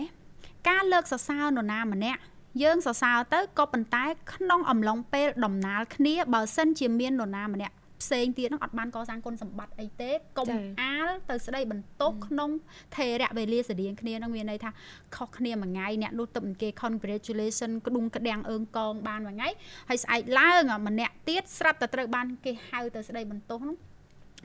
[0.70, 2.22] ការលើកសរសើរនរណាម្នាក់
[2.64, 10.48] យើងសរសើរទៅក៏ប៉ុន្តែ ក្នុងអំឡុងពេលដំណាលគ្នាបើសិនជាមាននរណាម្នាក់ផ្សេងទៀតហ្នឹងអត់បានកសាងគុណសម្បត្តិអីទេកុំ
[10.82, 12.50] អាលទៅស្ដីបន្ទោសក្នុង
[12.96, 14.70] ថេរវេលាស្តៀងគ្នាហ្នឹងមានន័យថា
[15.16, 19.50] ខុសគ្នាមួយថ្ងៃអ្នកនោះទៅគេ congratulation ក្ដុងក្ដាំងអើងកងបានមួយថ្ងៃ
[19.90, 23.76] ហើយស្អែកឡើងម្នាក់ទៀតស្រាប់តែត្រូវបានគេហៅទៅស្ដីបន្ទោសហ្នឹង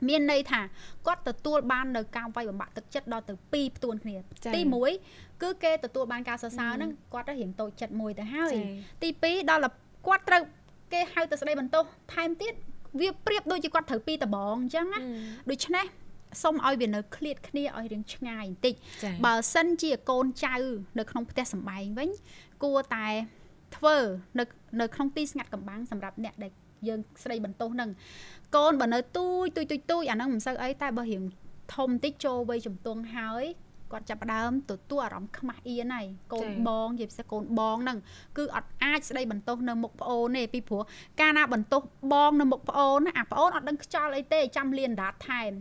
[0.07, 0.61] មានន័យថា
[1.05, 4.15] គាត់ទទួលបាននៅការវាយបំបាក់ទឹកចិត្តដល់ទៅ2ផ្ទួនគ្នា
[4.55, 4.61] ទី
[5.01, 8.53] 1គឺគេទទួលបានការសរសើរហ្នឹងគាត់ទៅរៀងតូចចិត្តមួយទៅហើយ
[9.01, 9.71] ទី2ដល់
[10.07, 10.41] គាត់ត្រូវ
[10.93, 11.83] គេហៅទៅស្ដីបន្ទោស
[12.13, 12.53] ថែមទៀត
[12.99, 14.99] វាប្រៀបដូចជាគាត់ត្រូវពីរដបងអញ្ចឹងណា
[15.51, 15.85] ដូច្នេះ
[16.43, 18.73] សុំឲ្យវានៅឃ្លាតគ្នាឲ្យរៀងឆ្ងាយបន្តិច
[19.25, 20.55] បើសិនជាកូនចៅ
[20.99, 22.09] នៅក្នុងផ្ទះសំបែងវិញ
[22.63, 23.07] គួរតែ
[23.75, 23.95] ធ្វើ
[24.39, 24.43] នៅ
[24.81, 26.51] នៅក្នុងទីស្ងាត់កំបាំងសម្រាប់អ្នកដែល
[26.87, 27.89] យើងស្ដីបន្ទោសនឹង
[28.55, 31.23] កូនបើនៅទូចទូចទូចទូចអាហ្នឹងមិនសូវអីតែបើរៀង
[31.75, 33.45] ធំតិចចូលវ័យជំទង់ហើយ
[33.91, 37.97] គាត់ចាប់ផ្ដើមទទួលអារម្មណ៍ខ្មាស់អៀនហើយកូនបងជាពិសេសកូនបងហ្នឹង
[38.37, 40.81] គឺអត់អាចស្ដីបន្ទោសនៅមុខប្អូនទេពីព្រោះ
[41.19, 41.81] កាលណាបន្ទោស
[42.13, 45.51] បងនៅមុខប្អូនណាអាប្អូនអត់ដឹងខ្យល់អីទេចាំលៀនដាតថែម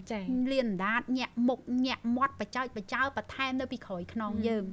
[0.53, 4.65] លៀនដាតញាក់មុខញាក់មាត់បចោចបចោបន្ថែមនៅពីក្រោយខ្នងយើង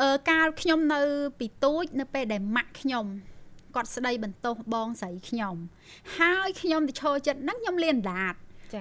[0.00, 1.00] អឺកាលខ្ញុំនៅ
[1.38, 3.06] ពីទូចនៅពេលដែលម៉ាក់ខ្ញុំ
[3.74, 5.56] គាត់ស្ដីបន្ទោសបងស្រីខ្ញុំ
[6.18, 8.34] ហើយខ្ញុំទៅឈរចិត្តហ្នឹងខ្ញុំលៀនដាត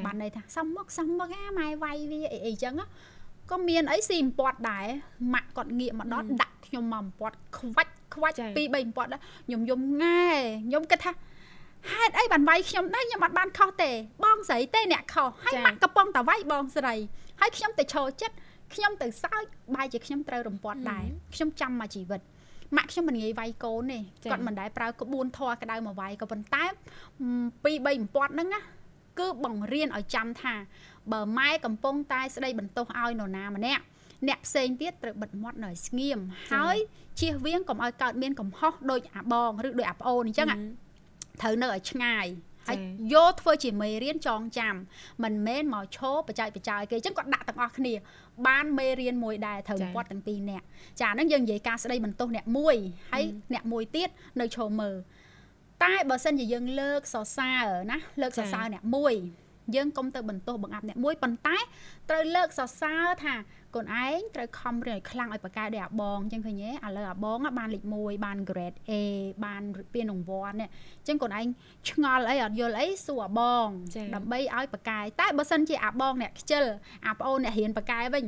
[0.06, 2.74] បានន័យថាសុំមកសុំមកអាម៉ែវាយវាអីអីចឹង
[3.52, 4.86] ក៏មានអីស៊ីបំពាត់ដែរ
[5.34, 10.22] ម៉ាក់គាត់ងាកមកដល់ដាក់ខ្ញុំមកបំពាត់ខ្វាច់ខ្វាច់ពីរបីបំពាត់ដែរខ្ញុំយំងា
[10.68, 11.12] ខ្ញុំគិតថា
[11.92, 13.92] ហេតុអីបានវាយខ្ញុំដែរខ្ញុំអត់បានខុសទេ
[14.24, 16.96] បងស្រីទេអ្នកខុសហើយម៉ាក់កំពុងតែវាយបងស្រី
[17.40, 18.36] ហើយខ្ញុំទៅឈរចិត្ត
[18.74, 19.44] ខ្ញុំទៅសើច
[19.76, 22.22] បែរជាខ្ញុំត្រូវរំពាត់ដែរខ្ញុំចាំមកជីវិត
[22.78, 24.00] ម៉ាក់ខ្ញុំមិនងាយវាយកូនទេ
[24.32, 28.62] គាត់មិនដែលប្រើក្បួនធွာក្តៅមកវាយក៏ប៉ុន្តែ2 3បំពាត់ហ្នឹងណា
[29.20, 30.54] គឺបង្រៀនឲ្យចាំថា
[31.12, 33.84] បើម៉ែកំពុងតែស្ដីបន្ទោសឲ្យនរណាម្នាក់
[34.28, 36.20] អ្នកផ្សេងទៀតត្រូវបិទមាត់នៅឲ្យស្ងៀម
[36.54, 36.78] ហើយ
[37.20, 40.48] ជៀសវាងកុំឲ្យកើតមានកំហុសដូចអាបងឬដូចអាប្អូនអញ្ចឹង
[41.42, 42.28] ត្រូវនៅឲ្យឆ្ងាយ
[42.68, 42.78] ហើយ
[43.14, 44.76] យកធ្វើជាមេរៀនចងចាំ
[45.24, 47.94] មិនមែនមកឈោបច្ច័យបច្ច័យគេអញ្ចឹងគាត់ដាក់ទាំងអស់គ្នា
[48.48, 50.66] បានមេរៀនមួយដែរត្រូវគាត់ទាំងពីរនាក់
[51.02, 52.76] ចាហ្នឹងយើងនិយាយការស្ដីបន្ទោសអ្នកមួយ
[53.14, 54.10] ហើយអ្នកមួយទៀត
[54.42, 54.96] នៅឈោមើល
[55.84, 59.14] តែបើសិនជាយើងលើកសរសើរណាលើកសរសើរអ្នកមួយ
[59.76, 61.58] យើងកុំទៅបន្ទោសបង្អាប់អ្នកមួយប៉ុន្តែ
[62.10, 63.36] ត្រូវលើកសរសើរថា
[63.76, 68.92] កូនឯងត្រូវខំរៀនឲ្យខ្លាំងឲ្យបកកែដូចអាបងអញ្ចឹងឃើញទេឥឡូវអាបងបានលេខ1បាន grade A
[69.46, 69.64] បាន
[69.94, 70.70] ពានរង្វាន់នេះ
[71.00, 71.46] អញ្ចឹងកូនឯង
[71.90, 73.68] ឆ្ងល់អីអត់យល់អីសួរអាបង
[74.16, 76.66] ដើម្បីឲ្យបកកែតែបើសិនជាអាបងអ្នកខ្ជិល
[77.08, 78.26] អាប្អូនអ្នករៀនបកកែវិញ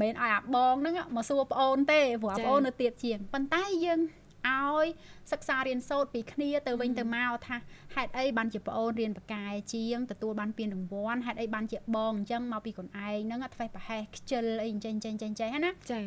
[0.00, 4.00] មិនមែនឲ្យអាបងហ្នឹងមកសួរប្អូនទេព្រោះអាប្អូននៅទៀតជាងប៉ុន្តែយើង
[4.46, 4.86] ឲ្យ
[5.32, 7.56] សិក្សារៀនសូត្រពីគ្នាទៅវិញទៅមកថា
[7.94, 16.00] ហេតុអីបានជាប្អូនរៀនបកាយជាងទទួលបានពានរង្វាន់ហេតុអីបានជាបងអញ្ចឹងមកពីខ្លួនឯងហ្នឹងធ្វេសប្រហែសខ្ជិលអីអញ្ចឹងអញ្ចឹងអញ្ចឹងណាចា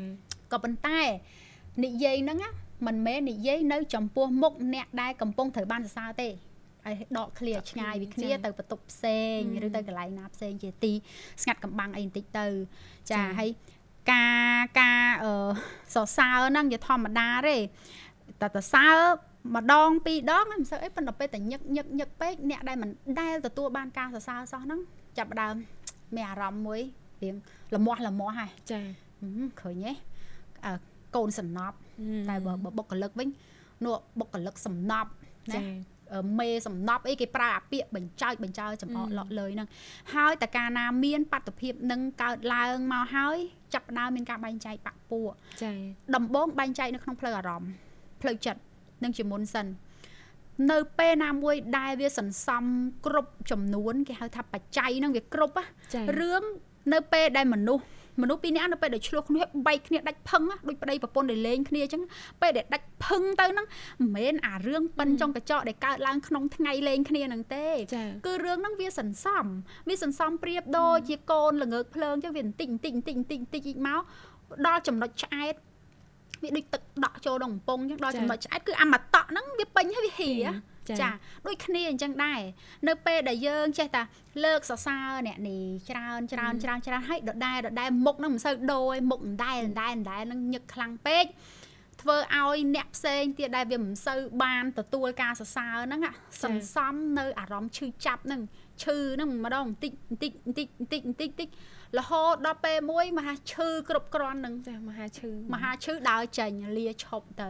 [0.52, 1.00] ក៏ប៉ុន្តែ
[1.86, 2.38] និយាយហ្នឹង
[2.88, 10.94] មិនមែននិយាយនៅចំពោះមុខអ្នកដែលកំពុងត្រូវបានសរសើរទេឲ្យដកឃ្លាឆ្ងាយពីគ្នាទៅបន្ទប់ផ្សេងឬទៅកន្លែងណាផ្សេងជាទី
[11.42, 12.48] ស្ងាត់កំបាំងអីបន្តិចទៅ
[13.12, 13.50] ចាហើយ
[14.12, 15.32] ការការអឺ
[15.94, 17.58] សរសើរហ្នឹងជាធម្មតាទេ
[18.42, 18.88] តែតសើ
[19.56, 24.80] ម្ដងពីរដងមិនសូវអីប៉ុន្តែពេលតែញឹកញឹកញឹកពេកអ្នកដែលមិនដែលទទួលបានការសរសើរសោះហ្នឹង
[25.18, 25.56] ចាប់ដើម
[26.16, 26.82] មានអារម្មណ៍មួយ
[27.24, 27.36] រៀង
[27.76, 28.80] លមាស់លមាស់ហើយចា
[29.62, 29.92] ឃើញទេ
[31.16, 31.76] កូនសំណប់
[32.30, 33.30] តែបើបុគ្គលិកវិញ
[33.84, 35.10] នោះបុគ្គលិកសំណប់
[35.52, 35.60] ណា
[36.40, 39.68] មេសំណប់អីគេប្រើអាពាកបញ្ចើចបញ្ចើចំអកលក់លើហ្នឹង
[40.14, 43.38] ហើយតកាណាមានបទភាពនឹងកើតឡើងមកហើយ
[43.74, 45.32] ចាប់ដើមមានការបែងចែកបាក់ពួក
[45.64, 45.72] ចា
[46.16, 47.72] ដំបងបែងចែកនៅក្នុងផ្លូវអារម្មណ៍
[48.22, 48.60] ផ្លូវចិត្ត
[49.04, 49.68] និងជាមុនសិន
[50.72, 52.64] នៅពេលណាមួយដែលវាសន្សំ
[53.06, 55.56] គ្រប់ចំនួនគេហៅថាបច្ច័យហ្នឹងវាគ្រប់
[56.20, 56.44] រឿង
[56.94, 57.84] នៅពេលដែលមនុស្ស
[58.22, 62.04] មនុស្សពីរនាក់នៅពេលដែលឆ្លោះគ្នាបែកគ្នាដាច់ផឹងដូចប្តីប្រពន្ធដែលលេងគ្នាអញ្ចឹង
[62.42, 63.66] ពេលដែលដាច់ផឹងទៅហ្នឹង
[64.02, 67.68] មិនមែនអារឿងប៉ិនចុងកញ្ចក់ដែលកើតឡើងក្នុងថ្ងៃលេងគ្នាហ្នឹងទេ
[68.26, 69.46] គឺរឿងហ្នឹងវាសន្សំ
[69.88, 74.02] វាសន្សំប្រៀបដូចជាកូនល្ងើកភ្លើងអញ្ចឹងវាបន្តិចបន្តិចបន្តិចបន្តិចបន្តិចមក
[74.68, 75.56] ដល់ចំណុចឆ្អែត
[76.42, 80.32] វាដូចទឹកដក់ចូលក្នុងកំប៉ុងអញ្ចឹងដល់ចំណុចឆ្អែតគឺអមតៈហ្នឹងវាពេញហើយវាហៀ
[81.02, 81.10] ចា
[81.48, 82.42] ដូចគ្នាអញ្ចឹងដែរ
[82.88, 84.02] នៅពេលដែលយើងចេះតែ
[84.46, 91.26] លើកសរសើរអ្នកនេះច្រើនច្រើនច្រើនច្រើនហើយដដែលដដែលមុខហ្នឹងមិនសូវដូរឯមុខដដែលដដែលដដែលហ្នឹងញឹកខ្លាំងពេក
[92.02, 96.02] ធ្វើឲ្យអ្នកផ្សេងទៀតដែលវាមិនសូវបានទទួលការសរសើរហ្នឹង
[96.44, 98.42] សន្សំនៅអារម្មណ៍ឈឺចាប់ហ្នឹង
[98.84, 101.50] ឈឺហ្នឹងម្ដងបន្តិចបន្តិចបន្តិចបន្តិចបន្តិចបន្តិច
[101.98, 107.50] រហូតដល់ពេលមួយមហាឈឺគ្រប់គ្រាន់នឹងចាមហាឈឺមហាឈឺដើរចេញលាឈប់ទៅ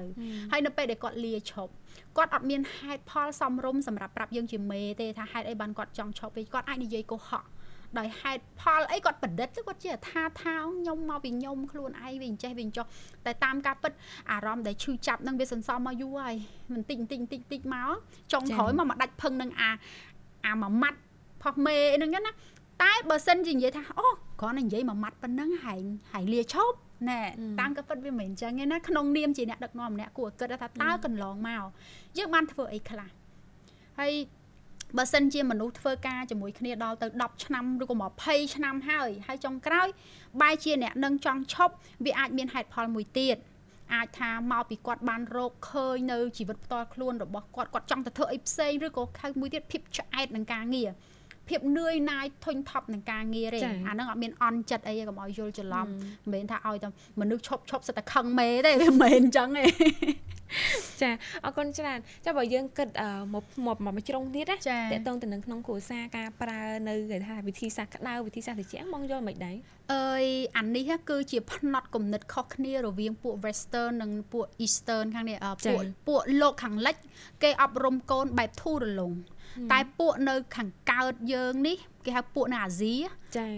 [0.51, 1.71] ហើយនៅពេលដែលគាត់លាឈប់
[2.17, 7.45] គាត់អត់មានហេតុផលសមរម្យសម្រាប់ប្រាប់យើងជាមេទេថាហេតុអីបានគាត់ចង់ឈប់ពេកគាត់អាចនិយាយកុហក
[7.99, 12.85] ដោយហេតុផលអីគាត់ប្រឌិតគាត់ជាថាថាខ្ញុំមកពីខ្ញុំខ្លួនឯងវាអញ្ចេះវាអញ្ចោះ
[13.25, 13.91] តែតាមការពិត
[14.31, 16.35] អារម្មណ៍ដែលឈឺចាប់នឹងវាសន្សំមកយូរហើយ
[16.73, 17.89] បន្តិចបន្តិចបន្តិចបន្តិចមក
[18.33, 19.69] ចុងក្រោយមកមកដាច់ភឹងនឹងអា
[20.45, 20.99] អាមួយម៉ាត់
[21.43, 22.33] ផុសមេហ្នឹងណា
[22.83, 24.07] តែបើសិនជានិយាយថាអូ
[24.41, 26.77] គ្រាន់តែនិយាយមួយម៉ាត់ប៉ុណ្ណឹងហែងហែងលាឈប់
[27.09, 27.21] ណែ
[27.59, 31.63] តាមក៏ពិតវាមិនអញ្ចឹងទេណាក្នុងនាមជាអ្នកដឹកនាំម្នាក់គួរគិតថាតើកន្លងមក
[32.17, 33.09] យើងបានធ្វើអីខ្លះ
[33.99, 34.13] ហើយ
[34.97, 39.87] បើសិនជាមនុស្សធ្វើការជាមួយគ្នាដល់ទៅ10ឆ្នាំឬក៏20ឆ្នាំហើយហើយចុងក្រោយ
[40.41, 41.73] បែរជាអ្នកនឹងចង់ឈប់
[42.05, 43.37] វាអាចមានហេតុផលមួយទៀត
[43.93, 50.89] អាចថាមកពីគាត់បានរកឃើញនៅជីវិតផ្ទាល់ខ្លួនរបស់គាត់គាត់ចង់ទៅធ្វើអីផ្សេងឬក៏ខៅមួយទៀតភាពឆ្អែតនឹងការងារ
[51.49, 56.87] ភាពនឿយណាយធុញថប់នឹងការងារទេអាហ្នឹងអត់មានអន់ចិត្តអីទេកុំឲ្យយល់ច្រឡំមិនមែនថាឲ្យតែ
[57.19, 59.63] មនុស្សឈប់ឈប់សិតតែខឹងមេទេវាមិនមែនអញ្ចឹងទេ
[61.01, 61.11] ចា
[61.45, 62.89] អរគុណច្រើនចាបើយើងគិត
[63.33, 64.59] មកមកមកជ្រុងទៀតណាត
[64.93, 69.55] កតងទៅនឹងក្នុងគ្រួសារការប្រើនៅគេថាវិធីសាស្ត្រក្តៅវិធីសាស្ត្រត្រជាក់មកយល់មិនដែរ
[69.93, 70.25] អើយ
[70.57, 76.95] អានេះគឺជាផ្នត់គំនិតខុសគ្នារវាងពួក Western និងពួក Eastern ខាងនេះពួកពួកលោកខាងលិច
[77.43, 79.13] គេអប់រំកូនបែបធូររលុង
[79.71, 82.95] តែពួកនៅខាងកើតយើងនេះគេហៅពួកនៅអាស៊ី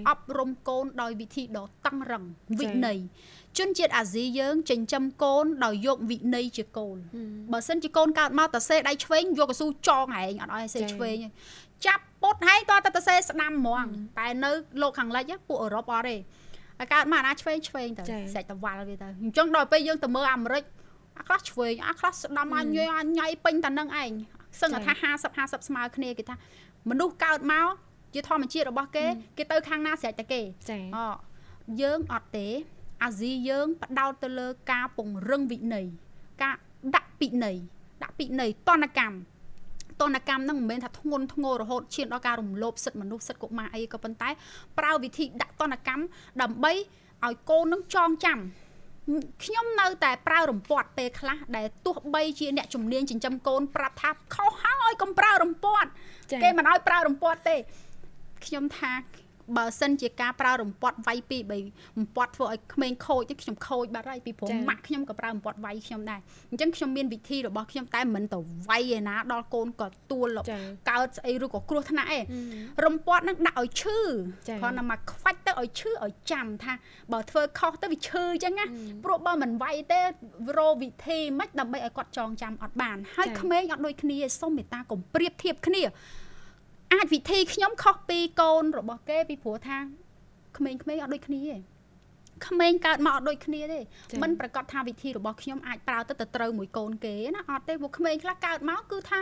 [0.10, 2.24] អប់រំកូនដោយវិធីដ៏តឹងរឹង
[2.60, 3.00] វិន័យ
[3.58, 6.98] ជនជាតិអាស៊ីយើងចិញ្ចឹមកូនដោយយកវិន័យជាគោល
[7.52, 11.18] បើសិនជាកូនកើតមកតសេដៃឆ្វេងយកកស៊ូចងហែងអត់ឲ្យសេឆ្វេង
[11.86, 13.86] ចាប់ពុតហើយតតែទៅសេស្ដាំហ្មង
[14.20, 16.18] តែនៅលោកខាងលិចពួកអឺរ៉ុបអត់ទេ
[16.80, 20.64] ហើយកើតមកអាណាឆ្វេងឆ្វេងទៅស្រេចតវល់វាទៅអញ្ចឹងដល់ពេលយើងទៅមើលអាមេរិក
[21.18, 24.12] អាខ្លះឆ្វេងអាខ្លះស្ដាំអញអញញ៉ៃពេញតែនឹងឯង
[24.62, 26.36] សឹងថា50 50ស្មើគ្នាគេថា
[26.90, 27.68] មនុស្សកើតមក
[28.14, 29.06] ជាធម្មជាតិរបស់គេ
[29.38, 31.06] គេទៅខាងណាស្រេចតែគេចាអូ
[31.82, 32.48] យើងអត់ទេ
[33.04, 35.86] អាស៊ីយើងផ្ដោតទៅលើការពង្រឹងវិន័យ
[36.44, 36.56] ការ
[36.96, 37.58] ដាក់ពិន័យ
[38.04, 39.18] ដាក់ពិន័យតនកម្ម
[40.02, 44.30] តនកម្មហ្នឹងមិនមែនថាធ្ងន់ធ្ងររហូតឈានដល់ការរំលោភសិទ្ធិមនុស្សសិទ្ធិកុមារអីក៏ប៉ុន្តែ
[44.78, 46.04] ប្រើវិធីដាក់តនកម្ម
[46.42, 46.72] ដើម្បី
[47.26, 48.40] ឲ្យកូននឹងចងចាំ
[49.44, 55.90] ខ្ញុំនៅតែប្រើរំពាត់ពេលខ្លះដែលទោះបីជាអ្នកជំនាញចិញ្ចឹមកូនប្រាប់ថាខុសហើយកុំប្រើរំពាត់
[56.44, 57.56] គេមិនឲ្យប្រើរំពាត់ទេ
[58.46, 58.92] ខ្ញុំថា
[59.58, 61.60] បើសិនជាការប្រើរំពាត់វាយពីបី
[61.98, 66.20] រំពាត់ធ្វើឲ្យក្មេងខូចខ្ញុំខូចបាត់ហើយពីព្រោះម៉ាក់ខ្ញុំក៏ប្រើរំពាត់វាយខ្ញុំដែរ
[66.52, 68.40] អញ្ចឹងខ្ញុំមានវិធីរបស់ខ្ញុំតែមិនទៅ
[68.70, 70.28] វាយឯណាដល់កូនក៏ទួល
[70.90, 72.24] កើតស្អីឬក៏គ្រោះថ្នាក់ឯង
[72.86, 74.00] រំពាត់នឹងដាក់ឲ្យឈឺ
[74.62, 76.74] គ្រាន់តែមកខ្វាច់ទៅឲ្យឈឺឲ្យចាំថា
[77.12, 78.66] បើធ្វើខុសទៅវាឈឺអញ្ចឹងណា
[79.04, 80.02] ព្រោះបើមិនវាយទេ
[80.58, 85.84] រោវិធីមិនដើម្បីឲ្យគាត់ចងចាំអត់បានហើយក្មេងអត់ដូចគ្នាសុំមេត្តាកុំប្រៀបធៀបគ្នា
[86.94, 89.78] អាចវិធីខ្ញុំខុសពីកូនរបស់គេពីព្រោះថា
[90.58, 91.58] ក្មេងៗអត់ដូចគ្នាទេ
[92.48, 93.80] ក្មេងកើតមកអត់ដូចគ្នាទេ
[94.22, 99.20] មិនប្រកាសថាវិធីរបស់ខ្ញុំអាចប្រើទៅទៅត្រូវមួយកូនគេណាអត់ទេពួកក្មេងខ្លះកើតមកគឺថា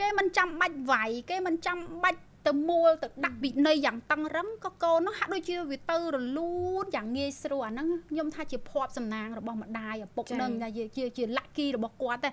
[0.00, 6.50] គេមិនចាំបាច់វាយគេមិនចាំបាច់ទៅមួលទៅដាក់វិន័យយ៉ាងតឹងរឹងក៏កូននោះហាក់ដូចជាវាទៅរលូ
[6.82, 10.50] នយ៉ាងងាយស្រួលអាហ្នឹងខ្ញុំថាជាភ័ព្វសំណាងរបស់ម្ដាយឪពុកនឹង
[10.96, 12.30] ជាជាលក្ខីរបស់គាត់តែ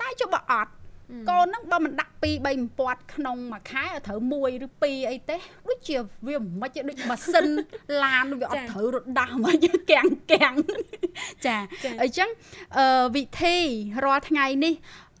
[0.00, 0.72] តែចុះបើអត់
[1.30, 4.34] កូនហ្នឹងបើមិនដាក់2 3បំពាត់ក្នុងមួយខែត្រូវ1
[4.64, 5.36] ឬ2អីទេ
[5.68, 5.96] ដូចជា
[6.26, 7.46] វាមិនខ្មិចដូចម៉ាស៊ីន
[8.04, 10.54] ឡានវាអត់ត្រូវរត់ដាស់មកកាំងកាំង
[11.46, 11.56] ចា
[12.02, 12.28] អញ្ចឹង
[12.78, 13.56] អឺវិធី
[14.04, 14.74] រាល់ថ្ងៃនេះ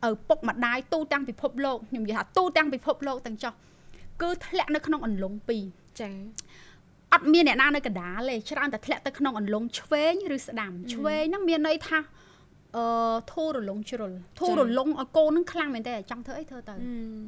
[0.08, 3.52] ឪពុកម្ដាយទូទាំងពិភពលោកខ្ញុំនិយាយថាទូទាំងពិភពលោកទាំងចោះ
[4.22, 5.64] គឺធ្លាក់នៅក្នុងអន្លង់ពីរ
[6.00, 6.10] ចា
[7.14, 11.98] អត់មានអ្នកណានៅកណ្ដាលទេច្រើនតែធ្លាក់ទៅក្នុងអន្លង់ឆ្វេងឬស្ដាំឆ្វេងហ្នឹងមានន័យថា
[12.76, 12.86] អឺ
[13.32, 16.74] ធូររលងជ្រុលធូររលងឲ្យកូននឹងខ្លាំងមែនតើចង់ធ្វើអីធ្វើទៅ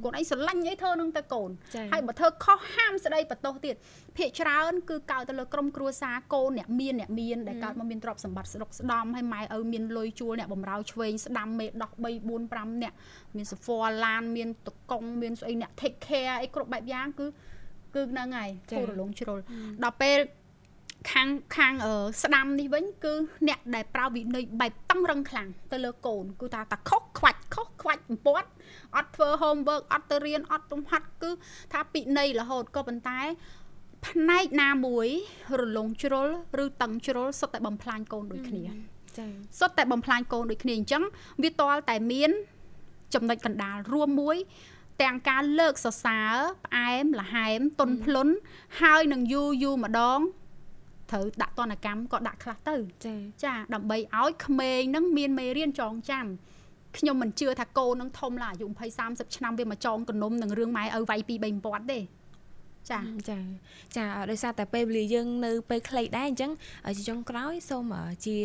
[0.05, 1.51] កូនអីស្រឡាញ់អីធ្វើនឹងទៅកូន
[1.93, 3.75] ហើយបើធ្វើខុសហាមស្ដីបន្ទោសទៀត
[4.17, 12.05] ភាកច្រើនគឺកើតទៅលើក្រុមគ្រួសារកូនអ្នកមានអ្នកមានដែលកើតមកមានទ្រព្យសម្បត្តិស្រុកស្ដំហើយម៉ែឪមានលុយជួលអ្នកបំរើឆ្វេងស្ដាំមេដោះ3 4
[12.57, 12.93] 5អ្នក
[13.37, 17.27] មានសហ្វ័រឡានមានតកុងមានស្អីអ្នក take care អីគ្រប់បែបយ៉ាងគឺ
[17.95, 19.39] គឺហ្នឹងហើយធូររលងជ្រុល
[19.83, 20.19] ដល់ពេល
[21.13, 21.75] ខាងខាង
[22.23, 23.15] ស្ដាំនេះវិញគឺ
[23.49, 28.49] អ្នកដែលប្រើវិន័យបែបតឹងរឹងខ្លាំងទៅលើកូនគឺថាតាខុសខ្វាច់ខុសខ្វាច់បំពាត់
[28.97, 31.31] អត់ធ្វើ homework អត់ទៅរៀនអត់ទំហាត់គឺ
[31.73, 33.21] ថាពិន័យរហូតក៏ប៉ុន្តែ
[34.07, 35.09] ផ្នែកណាមួយ
[35.61, 36.29] រលងជ្រុល
[36.65, 38.65] ឬតឹងជ្រុលសុទ្ធតែបំផ្លាញកូនដូចគ្នា
[39.19, 41.05] ចា៎សុទ្ធតែបំផ្លាញកូនដូចគ្នាអញ្ចឹង
[41.43, 42.31] វាតល់តែមាន
[43.15, 44.37] ចំណុចកណ្ដាលរួមមួយ
[45.03, 46.35] ទាំងការលើកសរសើរ
[46.67, 48.29] ផ្អែមល្ហែមទុនភ្លុន
[48.81, 50.21] ហើយនឹងយូរយូរម្ដង
[51.11, 56.27] ត្រូវដាក់តនកម្មក៏ដាក់ខ្លះទៅចាចាដើម្បីឲ្យក្មេងនឹងមានមេរៀនចងចាំ
[56.99, 62.01] ខ្ញុំមិនជឿថាកូននឹងធំឡាអាយុ20 30ឆ្នាំវាមកចងកនុំនឹងរឿងម៉ែឪវាយពី3ពាត់ទេ
[62.91, 63.39] ចាចា
[63.97, 66.53] ចាដោយសារតែពេលវេលាយើងនៅពេលខ្លីដែរអញ្ចឹង
[66.97, 67.95] ជាចុងក្រោយសូម
[68.27, 68.37] ជា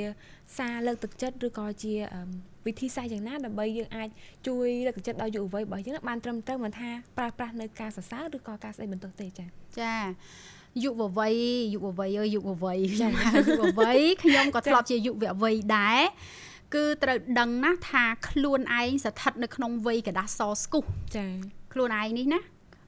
[0.58, 1.94] សារលើកទឹកចិត្តឬក៏ជា
[2.68, 4.10] វិធីសាស្ត្រយ៉ាងណាដើម្បីយើងអាច
[4.48, 9.46] ជួយលើកទឹកចិត្តដល់យុវវ័យរបស់យើងបានត្រឹមត្រូវមិនថាប្រើប្រាស់នៅការសរសើរឬក៏ការស្ដីបន្ទោសទេចា
[9.80, 9.94] ចា
[10.84, 11.36] យុវវ័យ
[11.74, 13.10] យុវវ័យអើយយុវវ័យចា
[13.50, 16.02] យុវវ័យខ្ញុំក៏ធ្លាប់ជាយុវវ័យដែរ
[16.74, 20.84] គឺត្រូវដឹងណាថាខ្លួនឯងស្ថិតនៅក្នុងវ័យកដាស់សស្គុះ
[21.16, 21.26] ចា
[21.74, 22.40] ខ្លួនឯងនេះណា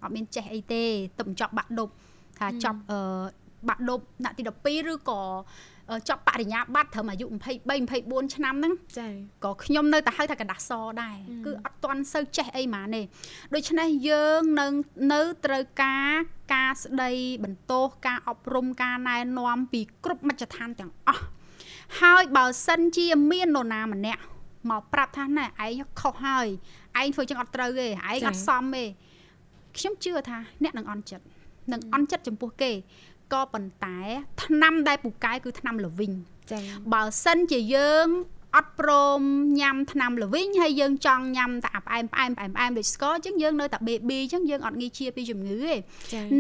[0.01, 0.83] អត់មានចេះអីទេ
[1.17, 1.93] ទៅបញ្ចប់បាក់ដប់
[2.39, 2.99] ថាចប់អឺ
[3.69, 5.21] បាក់ដប់ដាក់ទី12ឬក៏
[6.09, 7.35] ចប់បរិញ្ញាបត្រត្រឹមអាយុ23
[7.75, 9.13] 24ឆ្នាំហ្នឹងចា៎
[9.43, 10.71] ក៏ខ្ញុំនៅតែហៅថាកដាសស
[11.03, 13.01] ដែរគឺអត់ទាន់សូវចេះអីហ្មងទេ
[13.53, 14.67] ដូច្នេះយើងនៅ
[15.13, 16.09] នៅត្រូវការ
[16.53, 17.11] ការស្ដី
[17.43, 21.23] បន្ទោសការអប់រំការណែនាំពីគ្រប់មជ្ឈដ្ឋានទាំងអស់
[22.01, 24.21] ហើយបើសិនជាមាននរណាម្នាក់
[24.69, 26.47] មកប្រាប់ថាណែឯងខុសហើយ
[26.99, 27.91] ឯងធ្វើចឹងអត់ត្រូវទេឯង
[28.27, 28.83] អត់សមទេ
[29.77, 31.25] ខ្ញុំជឿថាអ្នកនឹងអន់ចិត្ត
[31.73, 32.71] នឹងអន់ចិត្តចំពោះគេ
[33.33, 33.99] ក៏ប៉ុន្តែ
[34.43, 36.11] ឆ្នាំដែលពូកែគឺឆ្នាំលវិញ
[36.51, 36.61] ចា៎
[36.93, 38.07] បើសិនជាយើង
[38.55, 39.21] អត់ព្រម
[39.61, 45.73] ញ៉ាំថ្នាំល្វីងហើយយើងចង់ញ៉ាំតែផ្អែមផ្អែមផ្អែមផ្អែមដូចស្ករអញ្ចឹងយើងនៅតែ baby អញ្ចឹងយើងអត់ងាយជាពីជំងឺទេ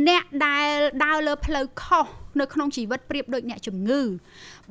[0.07, 0.67] អ្នកដែល
[1.05, 2.05] ដើរលើផ្លូវខុស
[2.39, 4.01] នៅក្នុងជីវិតប្រៀបដូចអ្នកជំងឺ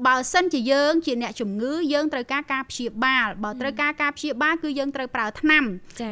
[0.07, 5.65] បើសិនជាយើងជាអ្នកជំងឺយើងត្រូវការការព្យាបាលបើត្រូវការការព្យាបាលគឺយើងត្រូវប្រើថ្នាំ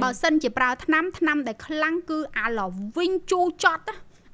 [0.03, 2.61] បើសិនជាប្រើថ្នាំថ្នាំដែលខ្លាំងគឺអាឡ
[2.96, 3.84] វិញជូរចត់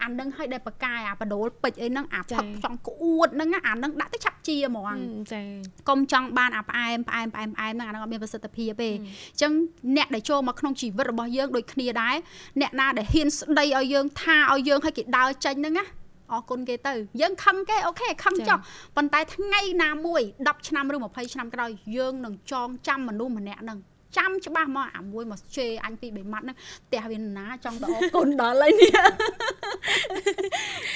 [0.02, 4.98] អានឹងឲ្យដែលបកាយអាបដូលពេជ្រអីហ្នឹងអាចា៎ផឹកចង់ក្អួតហ្នឹងណាអានឹងដាក់ទៅឆាប់ជាហ្មង
[5.32, 5.40] ចា
[5.88, 9.52] កុំចង់បានអាផ្អែមផ្អែមផ្អែមផ្អែមហ្នឹងអាហ្នឹងអត់មានប្រសិទ្ធភាពទេអញ្ចឹង
[9.96, 12.16] អ្នកដែលចូលមកក្នុងជីវិតរបស់យើងដូចគ្នាដែរ
[12.60, 15.84] អ្នកណាដែលហ៊ានស្ដីឲ្យយើងថាឲ្យយើងឲ្យគេដើរចេញហ្នឹងណា
[16.32, 18.58] អរគុណគេទៅយើងខឹងគេអូខេខឹងចា៎ចុះ
[18.96, 23.78] ប៉ុន្តែថ្ងៃណាមួយ10ឆ្នាំឬ20ឆ្នាំក្រោយយើងនឹងចងចាំមនុស្សម្នាក់ហ្នឹង
[24.16, 26.56] ចាំច្បាស់មកអាមួយមកជេរអញពីរបីម៉ាត់ហ្នឹង
[26.86, 28.90] ផ្ទះវាណាចង់ទៅអរគុណដល់ហើយនេះ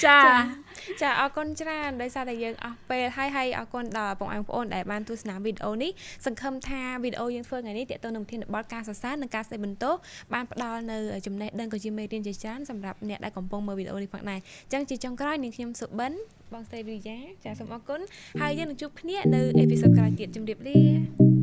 [0.05, 0.19] ចា
[1.03, 5.91] ចាអរគុណច្រើនដោយសារតែយើងអស់ពេលហើយហើយអរគុណដល់បងប្អូនដែលបានទស្សនាវីដេអូនេះ
[6.27, 9.95] សង្ឃឹមថាវីដេអូយើងធ្វើថ្ងៃនេះតេតទៅនឹងធានបទការសរសើរនិងការស្ដីបន្ទោស
[10.33, 16.13] បានផ្ដល់នៅចំណេះដឹងក៏ជាមេរៀនជាច្រើនសម្រាប់អ្នកដែលកំពុងមើលវីដេអូនេះផងដែរអញ្ចឹងជាចុងក្រោយនាងខ្ញុំសុបិន
[16.53, 18.01] បងស្រីវិរិយាចាសូមអរគុណ
[18.41, 21.42] ហើយយើងនឹងជួបគ្នានៅអេពីសូតក្រោយទៀតជម្រាបលា